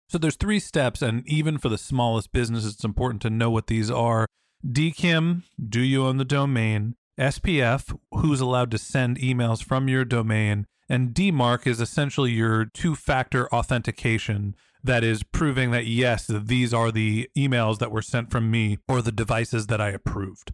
So 0.08 0.18
there's 0.18 0.38
three 0.38 0.62
steps, 0.62 1.02
and 1.02 1.28
even 1.28 1.58
for 1.58 1.68
the 1.68 1.78
smallest 1.78 2.32
business, 2.32 2.66
it's 2.66 2.86
important 2.86 3.22
to 3.24 3.30
know 3.30 3.50
what 3.50 3.68
these 3.68 3.92
are. 3.92 4.26
DKIM, 4.66 5.44
do 5.70 5.82
you 5.82 6.06
own 6.06 6.16
the 6.16 6.24
domain? 6.24 6.96
SPF, 7.20 7.98
who's 8.14 8.40
allowed 8.40 8.72
to 8.72 8.78
send 8.78 9.20
emails 9.20 9.62
from 9.62 9.90
your 9.90 10.06
domain? 10.06 10.66
And 10.88 11.14
DMARC 11.14 11.68
is 11.68 11.82
essentially 11.82 12.32
your 12.32 12.64
two 12.64 12.96
factor 12.96 13.54
authentication 13.54 14.56
that 14.84 15.04
is 15.04 15.24
proving 15.24 15.72
that 15.72 15.86
yes, 15.86 16.28
these 16.28 16.74
are 16.74 16.92
the 16.92 17.30
emails 17.38 17.80
that 17.80 17.92
were 17.92 18.02
sent 18.02 18.32
from 18.32 18.50
me 18.52 18.78
or 18.88 19.02
the 19.02 19.12
devices 19.12 19.68
that 19.68 19.82
I 19.82 19.90
approved. 19.90 20.54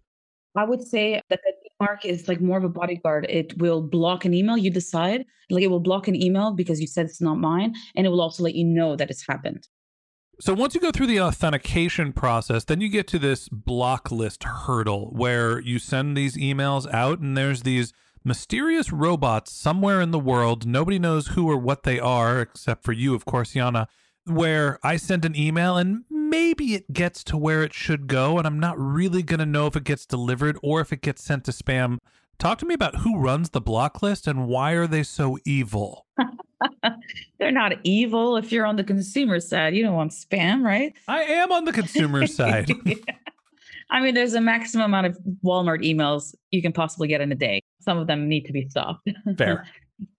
I 0.56 0.65
would 0.65 0.86
say 0.86 1.22
that 1.30 1.39
the 1.44 1.53
Mark 1.80 2.06
is 2.06 2.27
like 2.27 2.39
more 2.39 2.58
of 2.58 2.63
a 2.63 2.70
bodyguard. 2.70 3.25
It 3.30 3.58
will 3.58 3.82
block 3.82 4.25
an 4.25 4.34
email. 4.34 4.58
You 4.58 4.70
decide, 4.70 5.25
like 5.50 5.63
it 5.63 5.68
will 5.68 5.80
block 5.80 6.08
an 6.08 6.15
email 6.15 6.51
because 6.51 6.80
you 6.80 6.88
said 6.88 7.08
it's 7.08 7.22
not 7.22 7.39
mine, 7.39 7.74
and 7.96 8.06
it 8.06 8.10
will 8.10 8.22
also 8.22 8.44
let 8.44 8.56
you 8.56 8.63
know 8.63 8.96
that 8.96 9.10
it's 9.10 9.25
happened. 9.27 9.68
So 10.39 10.53
once 10.53 10.74
you 10.74 10.82
go 10.82 10.92
through 10.92 11.08
the 11.08 11.22
authentication 11.22 12.13
process, 12.13 12.63
then 12.63 12.82
you 12.82 12.89
get 12.89 13.08
to 13.10 13.20
this 13.20 13.50
block 13.50 14.12
list 14.12 14.44
hurdle 14.44 15.12
where 15.12 15.60
you 15.60 15.77
send 15.77 16.18
these 16.18 16.38
emails 16.38 16.92
out 16.92 17.20
and 17.20 17.38
there's 17.38 17.63
these 17.63 17.94
mysterious 18.24 18.92
robots 18.92 19.51
somewhere 19.51 20.01
in 20.01 20.12
the 20.12 20.20
world. 20.20 20.65
Nobody 20.65 20.98
knows 20.98 21.27
who 21.30 21.50
or 21.50 21.58
what 21.58 21.84
they 21.84 22.00
are, 22.00 22.42
except 22.42 22.84
for 22.84 22.94
you, 22.94 23.13
of 23.13 23.25
course, 23.25 23.53
Yanna, 23.53 23.88
where 24.25 24.80
I 24.84 24.98
send 24.98 25.25
an 25.25 25.36
email 25.36 25.77
and 25.77 26.03
maybe 26.10 26.74
it 26.74 26.92
gets 26.92 27.24
to 27.25 27.38
where 27.38 27.63
it 27.63 27.74
should 27.74 28.08
go, 28.08 28.38
and 28.38 28.48
I'm 28.48 28.60
not 28.60 28.80
really 28.80 29.22
going 29.22 29.39
to 29.39 29.46
know 29.46 29.68
if 29.68 29.75
it 29.75 29.84
gets 29.84 30.06
delivered 30.06 30.58
or 30.63 30.82
if 30.82 30.92
it 30.92 31.01
gets 31.01 31.24
sent 31.24 31.44
to 31.46 31.51
spam. 31.51 32.00
Talk 32.39 32.58
to 32.60 32.65
me 32.65 32.74
about 32.74 32.98
who 32.98 33.20
runs 33.20 33.51
the 33.51 33.62
block 33.62 34.01
list 34.01 34.27
and 34.27 34.48
why 34.48 34.72
are 34.72 34.88
they 34.88 35.03
so 35.03 35.38
evil? 35.46 36.08
They're 37.39 37.51
not 37.51 37.74
evil 37.84 38.38
if 38.38 38.51
you're 38.51 38.65
on 38.65 38.75
the 38.75 38.84
consumer 38.84 39.39
side. 39.39 39.75
You 39.75 39.84
don't 39.84 39.94
want 39.94 40.12
spam, 40.12 40.63
right? 40.63 40.94
I 41.08 41.22
am 41.24 41.51
on 41.51 41.65
the 41.65 41.72
consumer 41.72 42.25
side. 42.39 42.72
I 43.92 44.01
mean, 44.01 44.15
there's 44.15 44.34
a 44.34 44.42
maximum 44.42 44.86
amount 44.86 45.08
of 45.08 45.18
Walmart 45.44 45.86
emails 45.86 46.34
you 46.51 46.62
can 46.62 46.74
possibly 46.74 47.08
get 47.08 47.22
in 47.22 47.32
a 47.32 47.36
day. 47.36 47.62
Some 47.80 47.98
of 48.00 48.08
them 48.08 48.27
need 48.27 48.46
to 48.46 48.53
be 48.53 48.68
stopped. 48.70 49.08
Fair. 49.38 49.68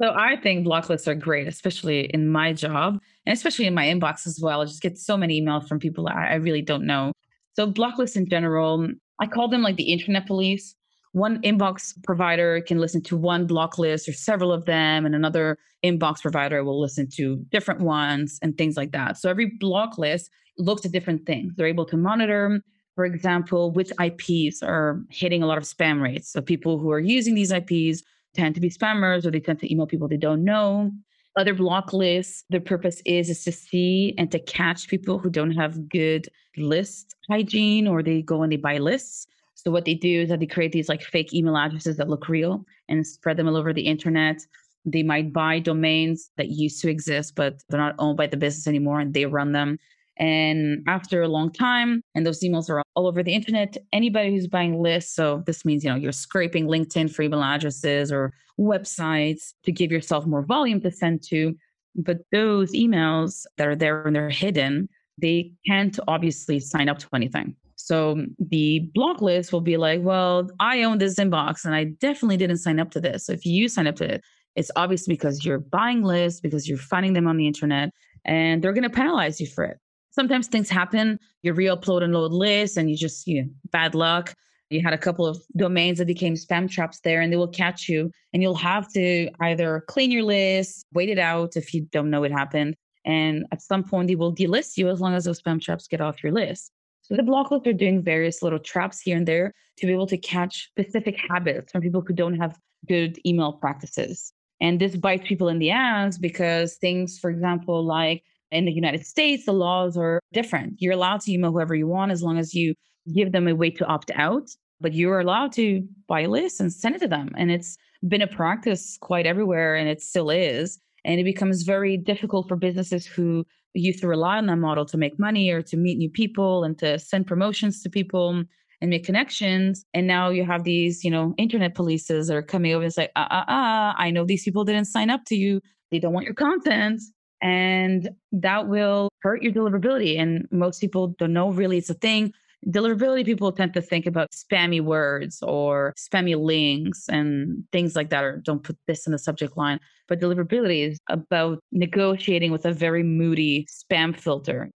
So 0.00 0.12
I 0.14 0.37
think 0.37 0.64
block 0.64 0.88
lists 0.88 1.09
are 1.09 1.14
great, 1.14 1.49
especially 1.49 2.05
in 2.07 2.29
my 2.29 2.53
job 2.53 2.99
and 3.26 3.35
especially 3.35 3.67
in 3.67 3.75
my 3.75 3.87
inbox 3.87 4.26
as 4.26 4.41
well. 4.41 4.61
I 4.61 4.64
just 4.64 4.83
get 4.83 4.99
so 4.99 5.17
many 5.17 5.41
emails 5.41 5.69
from 5.69 5.79
people 5.79 6.09
I, 6.09 6.35
really 6.35 6.62
don't 6.62 6.87
know. 6.87 7.12
So 7.55 7.67
block 7.67 7.99
lists 7.99 8.17
in 8.17 8.29
general, 8.29 8.88
I 9.21 9.26
call 9.26 9.49
them 9.49 9.62
like 9.62 9.76
the 9.76 9.93
internet 9.93 10.26
police. 10.26 10.75
One 11.12 11.41
inbox 11.43 11.95
provider 12.03 12.61
can 12.61 12.79
listen 12.79 13.00
to 13.03 13.17
one 13.17 13.47
block 13.47 13.79
list 13.79 14.09
or 14.09 14.12
several 14.12 14.53
of 14.53 14.64
them, 14.64 15.07
and 15.07 15.14
another 15.14 15.59
inbox 15.85 16.21
provider 16.21 16.64
will 16.64 16.81
listen 16.81 17.09
to 17.14 17.37
different 17.53 17.81
ones 17.81 18.41
and 18.43 18.59
things 18.59 18.76
like 18.76 18.91
that. 18.93 19.17
So 19.19 19.31
every 19.31 19.53
block 19.61 19.97
list 19.97 20.29
looks 20.59 20.85
at 20.85 20.91
different 20.91 21.25
things. 21.25 21.55
They're 21.55 21.69
able 21.69 21.87
to 21.87 21.97
monitor 21.97 22.61
for 22.95 23.05
example, 23.05 23.73
which 23.73 23.91
IPs 24.00 24.62
are 24.62 25.03
hitting 25.11 25.43
a 25.43 25.47
lot 25.47 25.59
of 25.59 25.64
spam 25.64 26.00
rates. 26.00 26.31
So 26.31 26.41
people 26.41 26.79
who 26.79 26.91
are 26.93 27.00
using 27.00 27.35
these 27.35 27.53
IPs 27.53 28.03
tend 28.35 28.55
to 28.55 28.61
be 28.61 28.71
spammers 28.71 29.25
or 29.25 29.31
they 29.31 29.41
tend 29.41 29.61
to 29.61 29.73
email 29.73 29.87
people 29.87 30.09
they 30.09 30.17
don't 30.17 30.45
know. 30.45 30.93
Other 31.37 31.55
block 31.55 31.93
lists, 31.93 32.45
their 32.50 32.61
purpose 32.61 33.03
is, 33.05 33.29
is 33.29 33.43
to 33.45 33.53
see 33.53 34.14
and 34.19 34.31
to 34.31 34.38
catch 34.38 34.88
people 34.88 35.19
who 35.19 35.31
don't 35.31 35.50
have 35.50 35.88
good 35.88 36.29
list 36.57 37.17
hygiene 37.29 37.88
or 37.88 38.03
they 38.03 38.23
go 38.23 38.43
and 38.43 38.53
they 38.53 38.57
buy 38.57 38.79
lists. 38.79 39.26
So 39.55 39.71
what 39.71 39.85
they 39.85 39.95
do 39.95 40.23
is 40.23 40.29
that 40.29 40.41
they 40.41 40.47
create 40.47 40.73
these 40.73 40.88
like 40.88 41.03
fake 41.03 41.33
email 41.33 41.57
addresses 41.57 41.97
that 41.97 42.09
look 42.09 42.29
real 42.29 42.64
and 42.88 43.05
spread 43.07 43.37
them 43.37 43.49
all 43.49 43.57
over 43.57 43.73
the 43.73 43.87
internet. 43.87 44.41
They 44.85 45.03
might 45.03 45.33
buy 45.33 45.59
domains 45.59 46.31
that 46.37 46.50
used 46.50 46.81
to 46.83 46.91
exist, 46.91 47.35
but 47.35 47.62
they're 47.69 47.81
not 47.81 47.97
owned 47.99 48.17
by 48.17 48.26
the 48.26 48.37
business 48.37 48.67
anymore 48.67 49.00
and 49.00 49.14
they 49.14 49.26
run 49.26 49.53
them. 49.53 49.79
And 50.16 50.85
after 50.87 51.23
a 51.23 51.28
long 51.28 51.52
time, 51.52 52.02
and 52.14 52.25
those 52.25 52.40
emails 52.40 52.71
are 52.71 52.83
all 52.94 53.06
over 53.06 53.23
the 53.23 53.35
internet, 53.35 53.76
anybody 53.92 54.30
who's 54.30 54.47
buying 54.47 54.80
lists, 54.80 55.14
so 55.14 55.42
this 55.47 55.64
means, 55.64 55.83
you 55.83 55.90
know, 55.90 55.97
you're 55.97 56.12
scraping 56.12 56.66
LinkedIn 56.66 57.12
for 57.12 57.23
email 57.23 57.42
addresses 57.42 58.12
or 58.12 58.33
websites 58.59 59.54
to 59.64 59.73
give 59.73 59.90
yourself 59.90 60.25
more 60.26 60.42
volume 60.42 60.80
to 60.83 60.90
send 60.90 61.23
to. 61.25 61.54
But 61.97 62.18
those 62.30 62.73
emails 62.73 63.44
that 63.56 63.66
are 63.66 63.76
there 63.76 64.04
and 64.06 64.14
they're 64.14 64.30
hidden, 64.30 64.88
they 65.21 65.52
can't 65.66 65.99
obviously 66.06 66.61
sign 66.61 66.88
up 66.88 66.99
to 66.99 67.09
anything. 67.12 67.56
So 67.76 68.25
the 68.38 68.88
block 68.94 69.21
list 69.21 69.52
will 69.52 69.61
be 69.61 69.76
like, 69.76 70.00
well, 70.02 70.49
I 70.61 70.85
own 70.85 70.99
this 70.99 71.16
inbox 71.16 71.64
and 71.64 71.75
I 71.75 71.85
definitely 71.85 72.37
didn't 72.37 72.59
sign 72.59 72.78
up 72.78 72.92
to 72.92 73.00
this. 73.00 73.26
So 73.26 73.33
if 73.33 73.44
you 73.44 73.68
sign 73.68 73.87
up 73.87 73.97
to 73.97 74.14
it, 74.14 74.23
it's 74.54 74.71
obviously 74.76 75.14
because 75.14 75.44
you're 75.44 75.59
buying 75.59 76.02
lists, 76.02 76.40
because 76.40 76.68
you're 76.68 76.78
finding 76.78 77.12
them 77.14 77.26
on 77.26 77.37
the 77.37 77.49
internet, 77.49 77.90
and 78.25 78.62
they're 78.62 78.73
going 78.73 78.85
to 78.85 78.90
penalize 78.90 79.40
you 79.40 79.49
for 79.49 79.64
it 79.64 79.78
sometimes 80.14 80.47
things 80.47 80.71
happen. 80.71 81.18
You 81.42 81.52
re-upload 81.52 82.02
and 82.02 82.12
load 82.12 82.33
lists, 82.33 82.76
and 82.76 82.90
you 82.90 82.97
just 82.97 83.26
you 83.26 83.42
know, 83.42 83.49
bad 83.71 83.94
luck. 83.94 84.35
You 84.71 84.80
had 84.83 84.94
a 84.94 84.99
couple 84.99 85.26
of 85.26 85.40
domains 85.56 85.99
that 85.99 86.06
became 86.06 86.35
spam 86.35 86.71
traps 86.71 87.00
there, 87.00 87.21
and 87.21 87.33
they 87.33 87.37
will 87.37 87.49
catch 87.49 87.88
you. 87.88 88.11
And 88.33 88.42
you'll 88.42 88.54
have 88.54 88.90
to 88.92 89.30
either 89.40 89.85
clean 89.88 90.11
your 90.11 90.23
list, 90.23 90.87
wait 90.92 91.09
it 91.09 91.18
out 91.18 91.57
if 91.57 91.74
you 91.74 91.83
don't 91.92 92.11
know 92.11 92.24
it 92.24 92.33
happened, 92.33 92.77
and 93.05 93.46
at 93.53 93.62
some 93.62 93.85
point 93.85 94.09
they 94.09 94.16
will 94.16 94.35
delist 94.35 94.77
you 94.77 94.88
as 94.88 95.00
long 95.00 95.14
as 95.14 95.24
those 95.24 95.40
spam 95.40 95.61
traps 95.61 95.87
get 95.87 96.00
off 96.00 96.22
your 96.22 96.33
list. 96.33 96.70
So 97.03 97.14
the 97.14 97.22
block 97.22 97.50
lists 97.50 97.68
are 97.68 97.74
doing 97.74 98.03
various 98.03 98.42
little 98.42 98.59
traps 98.59 99.00
here 99.00 99.16
and 99.16 99.29
there 99.29 99.53
to 99.77 99.87
be 99.87 99.92
able 99.92 100.07
to 100.07 100.16
catch 100.16 100.68
specific 100.70 101.16
habits 101.29 101.70
from 101.70 101.83
people 101.83 102.00
who 102.00 102.14
don't 102.14 102.40
have 102.40 102.59
good 102.88 103.18
email 103.27 103.53
practices. 103.53 104.33
And 104.61 104.81
this 104.81 104.96
bites 104.96 105.29
people 105.29 105.48
in 105.48 105.59
the 105.59 105.70
ass 105.70 106.16
because 106.16 106.77
things, 106.77 107.18
for 107.18 107.29
example, 107.29 107.85
like 107.85 108.22
in 108.55 108.64
the 108.64 108.73
United 108.73 109.05
States, 109.05 109.45
the 109.45 109.53
laws 109.53 109.97
are 109.97 110.21
different. 110.33 110.75
You're 110.79 110.93
allowed 110.93 111.21
to 111.23 111.33
email 111.33 111.51
whoever 111.51 111.75
you 111.75 111.87
want 111.87 112.12
as 112.12 112.23
long 112.23 112.38
as 112.38 112.55
you 112.55 112.75
give 113.12 113.33
them 113.33 113.49
a 113.49 113.55
way 113.55 113.71
to 113.71 113.85
opt 113.87 114.11
out, 114.14 114.49
but 114.81 114.95
you're 114.95 115.21
allowed 115.21 115.53
to 115.53 115.87
buy 116.09 116.23
a 116.23 116.29
list 116.29 116.61
and 116.61 116.73
send 116.73 116.95
it 116.95 117.01
to 117.01 117.09
them. 117.09 117.31
And 117.37 117.51
it's 117.51 117.77
been 118.09 118.23
a 118.23 118.27
practice 118.27 118.97
quite 119.01 119.27
everywhere, 119.27 119.75
and 119.75 119.88
it 119.88 120.01
still 120.01 120.31
is. 120.31 120.79
And 121.05 121.21
it 121.21 121.25
becomes 121.25 121.62
very 121.62 121.97
difficult 121.97 122.49
for 122.49 122.57
businesses 122.57 123.05
who 123.07 123.45
used 123.75 124.01
to 124.01 124.09
rely 124.09 124.38
on 124.38 124.47
that 124.47 124.57
model 124.57 124.87
to 124.87 124.97
make 124.97 125.19
money 125.19 125.51
or 125.51 125.61
to 125.61 125.77
meet 125.77 125.99
new 125.99 126.09
people 126.09 126.64
and 126.64 126.79
to 126.79 126.99
send 126.99 127.27
promotions 127.27 127.83
to 127.83 127.90
people 127.90 128.45
and 128.81 128.90
make 128.90 129.05
connections. 129.05 129.85
And 129.93 130.07
now 130.07 130.31
you 130.31 130.45
have 130.45 130.64
these, 130.64 131.03
you 131.03 131.11
know, 131.11 131.35
internet 131.38 131.75
polices 131.75 132.29
that 132.29 132.37
are 132.37 132.43
coming 132.43 132.73
over 132.73 132.85
and 132.85 132.95
say, 132.95 133.09
ah, 133.17 133.27
ah, 133.31 133.45
ah, 133.49 133.95
I 133.99 134.11
know 134.11 134.25
these 134.25 134.45
people 134.45 134.64
didn't 134.64 134.87
sign 134.87 135.11
up 135.11 135.25
to 135.27 135.35
you. 135.35 135.61
They 135.90 135.99
don't 135.99 136.12
want 136.12 136.27
your 136.27 136.35
content 136.35 137.01
and 137.44 138.09
that 138.33 138.68
will 138.68 139.11
hurt 139.20 139.42
your 139.42 139.52
deliverability. 139.52 140.18
And 140.18 140.48
most 140.50 140.80
people 140.80 141.09
don't 141.18 141.35
know 141.35 141.50
really 141.50 141.76
it's 141.76 141.90
a 141.90 141.94
thing. 141.94 142.33
Deliverability 142.66 143.26
people 143.26 143.52
tend 143.52 143.74
to 143.74 143.83
think 143.83 144.07
about 144.07 144.30
spammy 144.30 144.80
words 144.80 145.42
or 145.42 145.92
spammy 145.98 146.42
links 146.42 147.07
and 147.11 147.62
things 147.70 147.94
like 147.94 148.09
that, 148.09 148.24
or 148.24 148.38
don't 148.38 148.64
put 148.64 148.78
this 148.87 149.07
in 149.07 149.12
the 149.12 149.18
subject 149.18 149.59
line. 149.59 149.78
But 150.09 150.20
deliverability 150.20 150.88
is 150.90 150.98
about 151.11 151.62
negotiating 151.70 152.50
with 152.50 152.64
a 152.64 152.72
very 152.72 153.02
moody 153.02 153.66
spam 153.70 154.18
filter. 154.18 154.70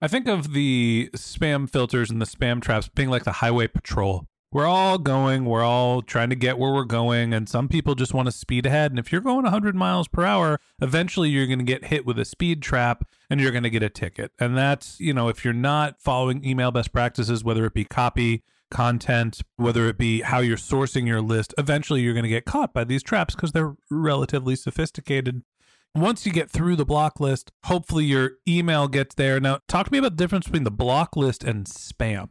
I 0.00 0.08
think 0.08 0.28
of 0.28 0.54
the 0.54 1.10
spam 1.14 1.68
filters 1.68 2.10
and 2.10 2.22
the 2.22 2.26
spam 2.26 2.62
traps 2.62 2.88
being 2.88 3.10
like 3.10 3.24
the 3.24 3.32
highway 3.32 3.66
patrol 3.66 4.24
we're 4.50 4.66
all 4.66 4.96
going, 4.96 5.44
we're 5.44 5.62
all 5.62 6.00
trying 6.00 6.30
to 6.30 6.36
get 6.36 6.58
where 6.58 6.72
we're 6.72 6.84
going, 6.84 7.34
and 7.34 7.48
some 7.48 7.68
people 7.68 7.94
just 7.94 8.14
want 8.14 8.26
to 8.26 8.32
speed 8.32 8.64
ahead. 8.64 8.90
And 8.92 8.98
if 8.98 9.12
you're 9.12 9.20
going 9.20 9.42
100 9.42 9.74
miles 9.74 10.08
per 10.08 10.24
hour, 10.24 10.58
eventually 10.80 11.28
you're 11.28 11.46
going 11.46 11.58
to 11.58 11.64
get 11.64 11.86
hit 11.86 12.06
with 12.06 12.18
a 12.18 12.24
speed 12.24 12.62
trap 12.62 13.06
and 13.28 13.40
you're 13.40 13.50
going 13.50 13.62
to 13.64 13.70
get 13.70 13.82
a 13.82 13.90
ticket. 13.90 14.32
And 14.38 14.56
that's, 14.56 14.98
you 15.00 15.12
know, 15.12 15.28
if 15.28 15.44
you're 15.44 15.52
not 15.52 16.00
following 16.00 16.44
email 16.44 16.70
best 16.70 16.92
practices, 16.92 17.44
whether 17.44 17.66
it 17.66 17.74
be 17.74 17.84
copy, 17.84 18.42
content, 18.70 19.42
whether 19.56 19.86
it 19.86 19.98
be 19.98 20.22
how 20.22 20.40
you're 20.40 20.56
sourcing 20.56 21.06
your 21.06 21.20
list, 21.20 21.54
eventually 21.58 22.00
you're 22.00 22.14
going 22.14 22.22
to 22.22 22.28
get 22.30 22.46
caught 22.46 22.72
by 22.72 22.84
these 22.84 23.02
traps 23.02 23.34
because 23.34 23.52
they're 23.52 23.76
relatively 23.90 24.56
sophisticated. 24.56 25.42
Once 25.94 26.24
you 26.24 26.32
get 26.32 26.50
through 26.50 26.76
the 26.76 26.84
block 26.84 27.18
list, 27.20 27.50
hopefully 27.64 28.04
your 28.04 28.32
email 28.46 28.88
gets 28.88 29.14
there. 29.14 29.40
Now, 29.40 29.60
talk 29.68 29.86
to 29.86 29.92
me 29.92 29.98
about 29.98 30.16
the 30.16 30.22
difference 30.22 30.46
between 30.46 30.64
the 30.64 30.70
block 30.70 31.16
list 31.16 31.44
and 31.44 31.66
spam. 31.66 32.28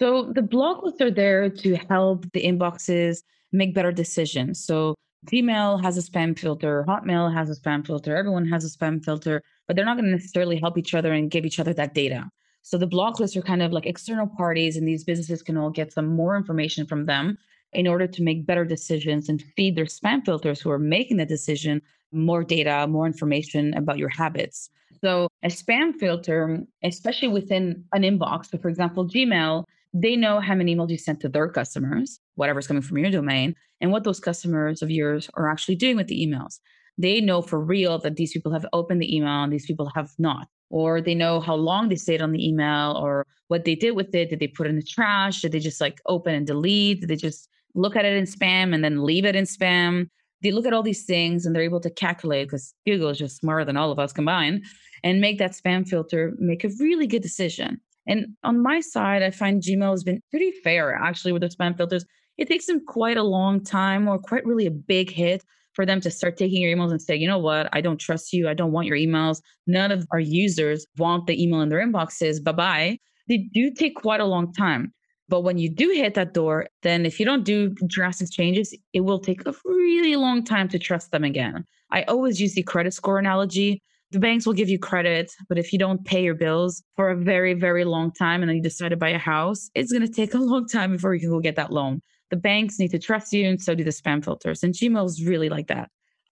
So 0.00 0.32
the 0.34 0.40
lists 0.82 1.00
are 1.02 1.10
there 1.10 1.50
to 1.50 1.76
help 1.90 2.24
the 2.32 2.42
inboxes 2.42 3.18
make 3.52 3.74
better 3.74 3.92
decisions. 3.92 4.64
So 4.64 4.94
Gmail 5.26 5.82
has 5.82 5.98
a 5.98 6.00
spam 6.00 6.38
filter, 6.38 6.86
Hotmail 6.88 7.34
has 7.34 7.50
a 7.50 7.60
spam 7.60 7.86
filter, 7.86 8.16
everyone 8.16 8.46
has 8.46 8.64
a 8.64 8.78
spam 8.78 9.04
filter, 9.04 9.42
but 9.66 9.76
they're 9.76 9.84
not 9.84 9.98
going 9.98 10.06
to 10.06 10.10
necessarily 10.10 10.58
help 10.58 10.78
each 10.78 10.94
other 10.94 11.12
and 11.12 11.30
give 11.30 11.44
each 11.44 11.60
other 11.60 11.74
that 11.74 11.92
data. 11.92 12.30
So 12.62 12.78
the 12.78 12.86
block 12.86 13.20
lists 13.20 13.36
are 13.36 13.42
kind 13.42 13.60
of 13.62 13.72
like 13.72 13.84
external 13.84 14.26
parties, 14.26 14.78
and 14.78 14.88
these 14.88 15.04
businesses 15.04 15.42
can 15.42 15.58
all 15.58 15.68
get 15.68 15.92
some 15.92 16.06
more 16.06 16.34
information 16.34 16.86
from 16.86 17.04
them 17.04 17.36
in 17.74 17.86
order 17.86 18.06
to 18.06 18.22
make 18.22 18.46
better 18.46 18.64
decisions 18.64 19.28
and 19.28 19.42
feed 19.54 19.76
their 19.76 19.84
spam 19.84 20.24
filters 20.24 20.62
who 20.62 20.70
are 20.70 20.78
making 20.78 21.18
the 21.18 21.26
decision 21.26 21.82
more 22.10 22.42
data, 22.42 22.86
more 22.86 23.06
information 23.06 23.74
about 23.74 23.98
your 23.98 24.08
habits. 24.08 24.70
So 25.02 25.28
a 25.42 25.48
spam 25.48 25.94
filter, 25.94 26.60
especially 26.82 27.28
within 27.28 27.84
an 27.92 28.02
inbox, 28.02 28.50
so 28.50 28.56
for 28.56 28.70
example, 28.70 29.06
Gmail 29.06 29.64
they 29.92 30.16
know 30.16 30.40
how 30.40 30.54
many 30.54 30.74
emails 30.74 30.90
you 30.90 30.98
sent 30.98 31.20
to 31.20 31.28
their 31.28 31.48
customers, 31.48 32.20
whatever's 32.36 32.66
coming 32.66 32.82
from 32.82 32.98
your 32.98 33.10
domain, 33.10 33.54
and 33.80 33.90
what 33.90 34.04
those 34.04 34.20
customers 34.20 34.82
of 34.82 34.90
yours 34.90 35.28
are 35.34 35.50
actually 35.50 35.76
doing 35.76 35.96
with 35.96 36.06
the 36.06 36.26
emails. 36.26 36.60
They 36.98 37.20
know 37.20 37.42
for 37.42 37.60
real 37.60 37.98
that 38.00 38.16
these 38.16 38.32
people 38.32 38.52
have 38.52 38.66
opened 38.72 39.00
the 39.00 39.16
email 39.16 39.42
and 39.42 39.52
these 39.52 39.66
people 39.66 39.90
have 39.94 40.10
not. 40.18 40.48
Or 40.68 41.00
they 41.00 41.14
know 41.14 41.40
how 41.40 41.54
long 41.56 41.88
they 41.88 41.96
stayed 41.96 42.22
on 42.22 42.32
the 42.32 42.46
email 42.46 42.92
or 42.92 43.26
what 43.48 43.64
they 43.64 43.74
did 43.74 43.92
with 43.92 44.14
it. 44.14 44.30
Did 44.30 44.38
they 44.38 44.46
put 44.46 44.66
it 44.66 44.70
in 44.70 44.76
the 44.76 44.82
trash? 44.82 45.40
Did 45.40 45.52
they 45.52 45.58
just 45.58 45.80
like 45.80 46.00
open 46.06 46.34
and 46.34 46.46
delete? 46.46 47.00
Did 47.00 47.08
they 47.08 47.16
just 47.16 47.48
look 47.74 47.96
at 47.96 48.04
it 48.04 48.16
in 48.16 48.24
spam 48.24 48.74
and 48.74 48.84
then 48.84 49.02
leave 49.02 49.24
it 49.24 49.34
in 49.34 49.44
spam? 49.44 50.08
They 50.42 50.52
look 50.52 50.66
at 50.66 50.72
all 50.72 50.82
these 50.82 51.04
things 51.04 51.44
and 51.44 51.54
they're 51.54 51.62
able 51.62 51.80
to 51.80 51.90
calculate 51.90 52.46
because 52.48 52.74
Google 52.86 53.08
is 53.08 53.18
just 53.18 53.38
smarter 53.38 53.64
than 53.64 53.76
all 53.76 53.90
of 53.90 53.98
us 53.98 54.12
combined 54.12 54.64
and 55.02 55.20
make 55.20 55.38
that 55.38 55.52
spam 55.52 55.88
filter 55.88 56.34
make 56.38 56.64
a 56.64 56.70
really 56.78 57.06
good 57.06 57.22
decision. 57.22 57.80
And 58.06 58.36
on 58.42 58.62
my 58.62 58.80
side, 58.80 59.22
I 59.22 59.30
find 59.30 59.62
Gmail 59.62 59.90
has 59.90 60.04
been 60.04 60.22
pretty 60.30 60.52
fair 60.64 60.94
actually 60.94 61.32
with 61.32 61.42
the 61.42 61.48
spam 61.48 61.76
filters. 61.76 62.04
it 62.38 62.48
takes 62.48 62.66
them 62.66 62.84
quite 62.86 63.16
a 63.16 63.22
long 63.22 63.62
time 63.62 64.08
or 64.08 64.18
quite 64.18 64.46
really 64.46 64.66
a 64.66 64.70
big 64.70 65.10
hit 65.10 65.44
for 65.74 65.86
them 65.86 66.00
to 66.00 66.10
start 66.10 66.36
taking 66.36 66.62
your 66.62 66.76
emails 66.76 66.90
and 66.90 67.00
say, 67.00 67.14
you 67.14 67.28
know 67.28 67.38
what, 67.38 67.68
I 67.72 67.80
don't 67.80 67.98
trust 67.98 68.32
you. 68.32 68.48
I 68.48 68.54
don't 68.54 68.72
want 68.72 68.86
your 68.86 68.96
emails. 68.96 69.40
None 69.66 69.92
of 69.92 70.06
our 70.12 70.20
users 70.20 70.86
want 70.98 71.26
the 71.26 71.40
email 71.40 71.60
in 71.60 71.68
their 71.68 71.86
inboxes. 71.86 72.42
Bye 72.42 72.52
bye. 72.52 72.98
They 73.28 73.48
do 73.54 73.70
take 73.70 73.94
quite 73.94 74.20
a 74.20 74.24
long 74.24 74.52
time. 74.52 74.92
But 75.28 75.42
when 75.42 75.58
you 75.58 75.68
do 75.68 75.90
hit 75.90 76.14
that 76.14 76.34
door, 76.34 76.66
then 76.82 77.06
if 77.06 77.20
you 77.20 77.24
don't 77.24 77.44
do 77.44 77.70
drastic 77.86 78.32
changes, 78.32 78.76
it 78.92 79.00
will 79.00 79.20
take 79.20 79.46
a 79.46 79.54
really 79.64 80.16
long 80.16 80.42
time 80.42 80.68
to 80.70 80.78
trust 80.78 81.12
them 81.12 81.22
again. 81.22 81.64
I 81.92 82.02
always 82.02 82.40
use 82.40 82.54
the 82.54 82.64
credit 82.64 82.94
score 82.94 83.18
analogy. 83.18 83.80
The 84.12 84.18
banks 84.18 84.44
will 84.44 84.54
give 84.54 84.68
you 84.68 84.78
credit, 84.78 85.32
but 85.48 85.58
if 85.58 85.72
you 85.72 85.78
don't 85.78 86.04
pay 86.04 86.22
your 86.22 86.34
bills 86.34 86.82
for 86.96 87.10
a 87.10 87.16
very, 87.16 87.54
very 87.54 87.84
long 87.84 88.10
time 88.10 88.42
and 88.42 88.48
then 88.48 88.56
you 88.56 88.62
decide 88.62 88.88
to 88.88 88.96
buy 88.96 89.10
a 89.10 89.18
house, 89.18 89.70
it's 89.74 89.92
going 89.92 90.06
to 90.06 90.12
take 90.12 90.34
a 90.34 90.38
long 90.52 90.66
time 90.66 90.92
before 90.92 91.14
you 91.14 91.20
can 91.20 91.30
go 91.30 91.38
get 91.38 91.56
that 91.56 91.72
loan. 91.72 92.00
The 92.30 92.36
banks 92.36 92.78
need 92.78 92.90
to 92.90 92.98
trust 92.98 93.32
you, 93.32 93.48
and 93.48 93.60
so 93.60 93.74
do 93.74 93.84
the 93.84 93.90
spam 93.90 94.24
filters. 94.24 94.62
And 94.62 94.74
Gmail 94.74 95.06
is 95.06 95.24
really 95.24 95.48
like 95.48 95.68
that. 95.68 95.90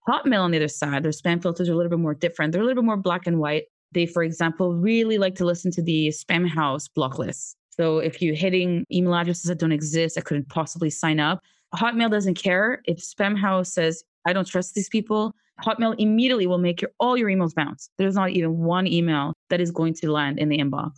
Hotmail, 0.07 0.41
on 0.41 0.51
the 0.51 0.57
other 0.57 0.67
side, 0.67 1.03
their 1.03 1.11
spam 1.11 1.41
filters 1.41 1.69
are 1.69 1.73
a 1.73 1.75
little 1.75 1.89
bit 1.89 1.99
more 1.99 2.13
different. 2.13 2.51
They're 2.51 2.61
a 2.61 2.65
little 2.65 2.81
bit 2.81 2.85
more 2.85 2.97
black 2.97 3.27
and 3.27 3.39
white. 3.39 3.63
They, 3.91 4.05
for 4.05 4.23
example, 4.23 4.73
really 4.73 5.17
like 5.17 5.35
to 5.35 5.45
listen 5.45 5.71
to 5.71 5.81
the 5.81 6.09
Spamhaus 6.09 6.89
block 6.93 7.19
lists. 7.19 7.55
So 7.69 7.99
if 7.99 8.21
you're 8.21 8.35
hitting 8.35 8.85
email 8.91 9.15
addresses 9.15 9.43
that 9.45 9.59
don't 9.59 9.71
exist, 9.71 10.15
that 10.15 10.25
couldn't 10.25 10.49
possibly 10.49 10.89
sign 10.89 11.19
up, 11.19 11.41
Hotmail 11.75 12.09
doesn't 12.09 12.35
care. 12.35 12.81
If 12.85 12.97
Spamhaus 12.97 13.67
says, 13.67 14.03
I 14.25 14.33
don't 14.33 14.47
trust 14.47 14.73
these 14.73 14.89
people, 14.89 15.33
Hotmail 15.63 15.95
immediately 15.97 16.47
will 16.47 16.57
make 16.57 16.81
your, 16.81 16.91
all 16.99 17.17
your 17.17 17.29
emails 17.29 17.55
bounce. 17.55 17.89
There's 17.97 18.15
not 18.15 18.31
even 18.31 18.57
one 18.59 18.87
email 18.87 19.33
that 19.49 19.59
is 19.59 19.71
going 19.71 19.93
to 19.95 20.11
land 20.11 20.39
in 20.39 20.49
the 20.49 20.57
inbox. 20.57 20.91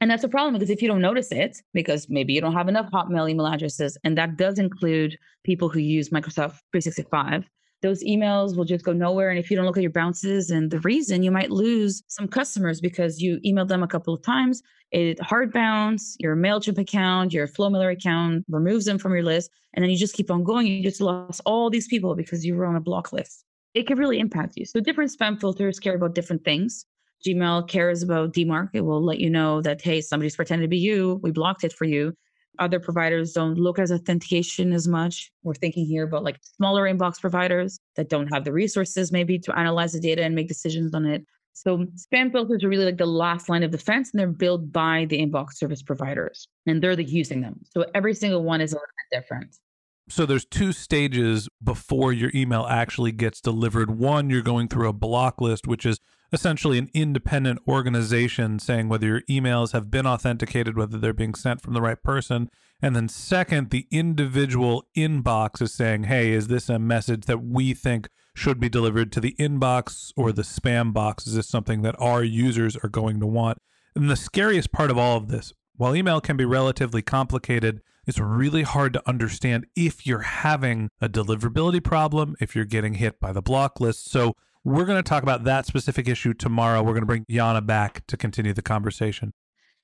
And 0.00 0.10
that's 0.10 0.24
a 0.24 0.28
problem 0.28 0.54
because 0.54 0.70
if 0.70 0.82
you 0.82 0.88
don't 0.88 1.00
notice 1.00 1.30
it, 1.30 1.58
because 1.72 2.08
maybe 2.08 2.32
you 2.32 2.40
don't 2.40 2.54
have 2.54 2.68
enough 2.68 2.90
Hotmail 2.90 3.30
email 3.30 3.46
addresses, 3.46 3.96
and 4.02 4.18
that 4.18 4.36
does 4.36 4.58
include 4.58 5.16
people 5.44 5.68
who 5.68 5.78
use 5.78 6.08
Microsoft 6.08 6.58
365, 6.72 7.48
those 7.82 8.02
emails 8.04 8.56
will 8.56 8.64
just 8.64 8.84
go 8.84 8.92
nowhere. 8.92 9.30
And 9.30 9.38
if 9.38 9.50
you 9.50 9.56
don't 9.56 9.66
look 9.66 9.76
at 9.76 9.82
your 9.82 9.92
bounces 9.92 10.50
and 10.50 10.70
the 10.70 10.80
reason, 10.80 11.22
you 11.22 11.30
might 11.30 11.50
lose 11.50 12.02
some 12.08 12.28
customers 12.28 12.80
because 12.80 13.20
you 13.20 13.38
emailed 13.46 13.68
them 13.68 13.82
a 13.82 13.88
couple 13.88 14.14
of 14.14 14.22
times. 14.22 14.62
It 14.92 15.20
hard 15.20 15.52
bounce 15.52 16.16
your 16.18 16.36
MailChimp 16.36 16.78
account, 16.78 17.32
your 17.32 17.48
Flowmailer 17.48 17.92
account 17.92 18.44
removes 18.48 18.84
them 18.84 18.98
from 18.98 19.12
your 19.12 19.24
list. 19.24 19.50
And 19.74 19.82
then 19.82 19.90
you 19.90 19.96
just 19.96 20.14
keep 20.14 20.30
on 20.30 20.44
going. 20.44 20.66
You 20.66 20.82
just 20.82 21.00
lost 21.00 21.40
all 21.44 21.70
these 21.70 21.88
people 21.88 22.14
because 22.14 22.44
you 22.44 22.54
were 22.54 22.66
on 22.66 22.76
a 22.76 22.80
block 22.80 23.12
list. 23.12 23.44
It 23.74 23.86
can 23.86 23.98
really 23.98 24.18
impact 24.18 24.54
you. 24.56 24.66
So 24.66 24.80
different 24.80 25.10
spam 25.10 25.40
filters 25.40 25.78
care 25.78 25.94
about 25.94 26.14
different 26.14 26.44
things. 26.44 26.84
Gmail 27.26 27.68
cares 27.68 28.02
about 28.02 28.34
DMARC. 28.34 28.70
It 28.74 28.82
will 28.82 29.02
let 29.02 29.18
you 29.18 29.30
know 29.30 29.62
that, 29.62 29.80
hey, 29.80 30.00
somebody's 30.00 30.36
pretending 30.36 30.64
to 30.64 30.68
be 30.68 30.78
you. 30.78 31.20
We 31.22 31.30
blocked 31.30 31.64
it 31.64 31.72
for 31.72 31.84
you. 31.84 32.14
Other 32.58 32.78
providers 32.78 33.32
don't 33.32 33.56
look 33.56 33.78
at 33.78 33.90
authentication 33.90 34.72
as 34.72 34.86
much. 34.86 35.30
We're 35.42 35.54
thinking 35.54 35.86
here 35.86 36.04
about 36.04 36.24
like 36.24 36.38
smaller 36.42 36.82
inbox 36.82 37.20
providers 37.20 37.78
that 37.96 38.10
don't 38.10 38.32
have 38.32 38.44
the 38.44 38.52
resources 38.52 39.10
maybe 39.10 39.38
to 39.38 39.58
analyze 39.58 39.92
the 39.92 40.00
data 40.00 40.22
and 40.22 40.34
make 40.34 40.48
decisions 40.48 40.94
on 40.94 41.06
it. 41.06 41.24
So 41.54 41.86
spam 41.96 42.30
filters 42.32 42.64
are 42.64 42.68
really 42.68 42.84
like 42.84 42.98
the 42.98 43.06
last 43.06 43.48
line 43.48 43.62
of 43.62 43.70
defense 43.70 44.10
and 44.12 44.20
they're 44.20 44.26
built 44.26 44.70
by 44.72 45.06
the 45.08 45.18
inbox 45.18 45.54
service 45.54 45.82
providers 45.82 46.46
and 46.66 46.82
they're 46.82 46.96
the 46.96 47.04
using 47.04 47.40
them. 47.40 47.60
So 47.70 47.86
every 47.94 48.14
single 48.14 48.42
one 48.42 48.60
is 48.60 48.72
a 48.72 48.76
little 48.76 48.86
bit 49.10 49.20
different. 49.20 49.56
So 50.08 50.26
there's 50.26 50.44
two 50.44 50.72
stages 50.72 51.48
before 51.62 52.12
your 52.12 52.30
email 52.34 52.66
actually 52.68 53.12
gets 53.12 53.40
delivered. 53.40 53.98
One, 53.98 54.30
you're 54.30 54.42
going 54.42 54.68
through 54.68 54.88
a 54.88 54.92
block 54.92 55.40
list, 55.40 55.66
which 55.66 55.86
is 55.86 56.00
essentially 56.32 56.78
an 56.78 56.90
independent 56.94 57.60
organization 57.68 58.58
saying 58.58 58.88
whether 58.88 59.06
your 59.06 59.22
emails 59.22 59.72
have 59.72 59.90
been 59.90 60.06
authenticated, 60.06 60.76
whether 60.76 60.98
they're 60.98 61.12
being 61.12 61.34
sent 61.34 61.60
from 61.60 61.74
the 61.74 61.82
right 61.82 62.02
person. 62.02 62.48
And 62.80 62.96
then 62.96 63.08
second, 63.08 63.70
the 63.70 63.86
individual 63.90 64.84
inbox 64.96 65.62
is 65.62 65.72
saying, 65.72 66.04
hey, 66.04 66.32
is 66.32 66.48
this 66.48 66.68
a 66.68 66.78
message 66.78 67.26
that 67.26 67.44
we 67.44 67.74
think 67.74 68.08
should 68.34 68.58
be 68.58 68.68
delivered 68.68 69.12
to 69.12 69.20
the 69.20 69.36
inbox 69.38 70.10
or 70.16 70.32
the 70.32 70.42
spam 70.42 70.92
box? 70.92 71.26
Is 71.26 71.34
this 71.34 71.48
something 71.48 71.82
that 71.82 71.96
our 71.98 72.24
users 72.24 72.76
are 72.76 72.88
going 72.88 73.20
to 73.20 73.26
want? 73.26 73.58
And 73.94 74.10
the 74.10 74.16
scariest 74.16 74.72
part 74.72 74.90
of 74.90 74.98
all 74.98 75.18
of 75.18 75.28
this, 75.28 75.52
while 75.76 75.94
email 75.94 76.20
can 76.20 76.36
be 76.36 76.46
relatively 76.46 77.02
complicated, 77.02 77.82
it's 78.06 78.18
really 78.18 78.62
hard 78.62 78.92
to 78.94 79.08
understand 79.08 79.66
if 79.76 80.06
you're 80.06 80.20
having 80.20 80.90
a 81.00 81.08
deliverability 81.08 81.82
problem, 81.82 82.36
if 82.40 82.54
you're 82.54 82.64
getting 82.64 82.94
hit 82.94 83.20
by 83.20 83.32
the 83.32 83.42
block 83.42 83.80
list. 83.80 84.10
So, 84.10 84.34
we're 84.64 84.84
going 84.84 85.02
to 85.02 85.08
talk 85.08 85.24
about 85.24 85.44
that 85.44 85.66
specific 85.66 86.08
issue 86.08 86.34
tomorrow. 86.34 86.82
We're 86.82 86.92
going 86.92 87.02
to 87.02 87.06
bring 87.06 87.24
Yanna 87.24 87.66
back 87.66 88.06
to 88.06 88.16
continue 88.16 88.52
the 88.52 88.62
conversation. 88.62 89.32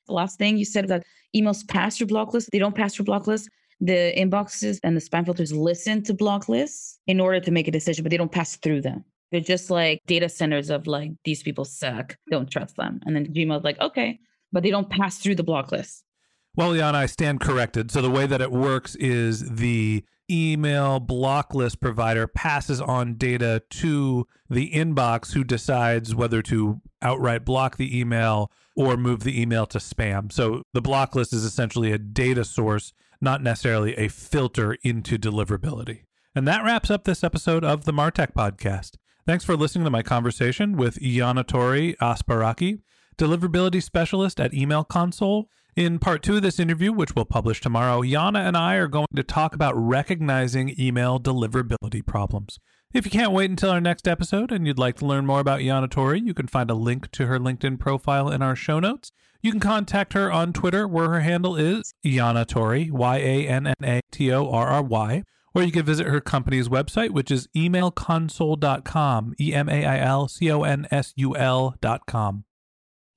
The 0.06 0.12
last 0.12 0.38
thing 0.38 0.56
you 0.56 0.64
said 0.64 0.88
that 0.88 1.04
emails 1.36 1.66
pass 1.66 1.98
your 2.00 2.06
block 2.06 2.32
list, 2.32 2.50
they 2.52 2.58
don't 2.58 2.74
pass 2.74 2.98
your 2.98 3.04
block 3.04 3.26
list. 3.26 3.48
The 3.80 4.12
inboxes 4.16 4.80
and 4.82 4.96
the 4.96 5.00
spam 5.00 5.24
filters 5.24 5.52
listen 5.52 6.02
to 6.04 6.14
block 6.14 6.48
lists 6.48 6.98
in 7.06 7.20
order 7.20 7.40
to 7.40 7.50
make 7.50 7.68
a 7.68 7.72
decision, 7.72 8.02
but 8.02 8.10
they 8.10 8.16
don't 8.16 8.32
pass 8.32 8.56
through 8.56 8.82
them. 8.82 9.04
They're 9.30 9.40
just 9.40 9.70
like 9.70 10.00
data 10.06 10.28
centers 10.28 10.70
of 10.70 10.86
like, 10.86 11.10
these 11.24 11.42
people 11.42 11.64
suck, 11.64 12.16
don't 12.30 12.50
trust 12.50 12.76
them. 12.76 13.00
And 13.04 13.14
then 13.14 13.26
Gmail's 13.26 13.64
like, 13.64 13.80
okay, 13.80 14.18
but 14.52 14.62
they 14.62 14.70
don't 14.70 14.88
pass 14.88 15.18
through 15.18 15.34
the 15.34 15.44
block 15.44 15.70
list. 15.70 16.04
Well, 16.58 16.72
Yanna, 16.72 16.96
I 16.96 17.06
stand 17.06 17.38
corrected. 17.38 17.92
So 17.92 18.02
the 18.02 18.10
way 18.10 18.26
that 18.26 18.40
it 18.40 18.50
works 18.50 18.96
is 18.96 19.48
the 19.48 20.04
email 20.28 20.98
block 20.98 21.54
list 21.54 21.80
provider 21.80 22.26
passes 22.26 22.80
on 22.80 23.14
data 23.14 23.62
to 23.70 24.26
the 24.50 24.72
inbox 24.72 25.34
who 25.34 25.44
decides 25.44 26.16
whether 26.16 26.42
to 26.42 26.80
outright 27.00 27.44
block 27.44 27.76
the 27.76 27.96
email 27.96 28.50
or 28.74 28.96
move 28.96 29.22
the 29.22 29.40
email 29.40 29.66
to 29.66 29.78
spam. 29.78 30.32
So 30.32 30.64
the 30.72 30.82
block 30.82 31.14
list 31.14 31.32
is 31.32 31.44
essentially 31.44 31.92
a 31.92 31.98
data 31.98 32.44
source, 32.44 32.92
not 33.20 33.40
necessarily 33.40 33.96
a 33.96 34.08
filter 34.08 34.76
into 34.82 35.16
deliverability. 35.16 36.06
And 36.34 36.48
that 36.48 36.64
wraps 36.64 36.90
up 36.90 37.04
this 37.04 37.22
episode 37.22 37.62
of 37.62 37.84
the 37.84 37.92
Martech 37.92 38.32
podcast. 38.32 38.96
Thanks 39.24 39.44
for 39.44 39.56
listening 39.56 39.84
to 39.84 39.92
my 39.92 40.02
conversation 40.02 40.76
with 40.76 40.98
Yanna-Torry 40.98 41.94
Aspraki, 42.02 42.80
deliverability 43.16 43.80
specialist 43.80 44.40
at 44.40 44.50
EmailConsul. 44.50 45.44
In 45.78 46.00
part 46.00 46.24
two 46.24 46.34
of 46.34 46.42
this 46.42 46.58
interview, 46.58 46.92
which 46.92 47.14
we'll 47.14 47.24
publish 47.24 47.60
tomorrow, 47.60 48.02
Yanna 48.02 48.40
and 48.40 48.56
I 48.56 48.74
are 48.74 48.88
going 48.88 49.06
to 49.14 49.22
talk 49.22 49.54
about 49.54 49.76
recognizing 49.76 50.74
email 50.76 51.20
deliverability 51.20 52.04
problems. 52.04 52.58
If 52.92 53.04
you 53.04 53.12
can't 53.12 53.30
wait 53.30 53.48
until 53.48 53.70
our 53.70 53.80
next 53.80 54.08
episode 54.08 54.50
and 54.50 54.66
you'd 54.66 54.76
like 54.76 54.96
to 54.96 55.06
learn 55.06 55.24
more 55.24 55.38
about 55.38 55.60
Yanna-Torry, 55.60 56.18
you 56.18 56.34
can 56.34 56.48
find 56.48 56.68
a 56.68 56.74
link 56.74 57.12
to 57.12 57.26
her 57.26 57.38
LinkedIn 57.38 57.78
profile 57.78 58.28
in 58.28 58.42
our 58.42 58.56
show 58.56 58.80
notes. 58.80 59.12
You 59.40 59.52
can 59.52 59.60
contact 59.60 60.14
her 60.14 60.32
on 60.32 60.52
Twitter, 60.52 60.88
where 60.88 61.10
her 61.10 61.20
handle 61.20 61.54
is 61.54 61.94
Yanna-Torry, 62.04 62.90
Y 62.90 63.16
A 63.18 63.46
N 63.46 63.68
N 63.68 63.74
A 63.84 64.00
T 64.10 64.32
O 64.32 64.50
R 64.50 64.66
R 64.66 64.82
Y, 64.82 65.22
or 65.54 65.62
you 65.62 65.70
can 65.70 65.86
visit 65.86 66.08
her 66.08 66.20
company's 66.20 66.68
website, 66.68 67.10
which 67.10 67.30
is 67.30 67.46
emailconsul.com, 67.56 69.34
E 69.38 69.54
M 69.54 69.68
A 69.68 69.84
I 69.84 69.98
L 70.00 70.26
C 70.26 70.50
O 70.50 70.64
N 70.64 70.88
S 70.90 71.12
U 71.14 71.36
L.com. 71.36 72.46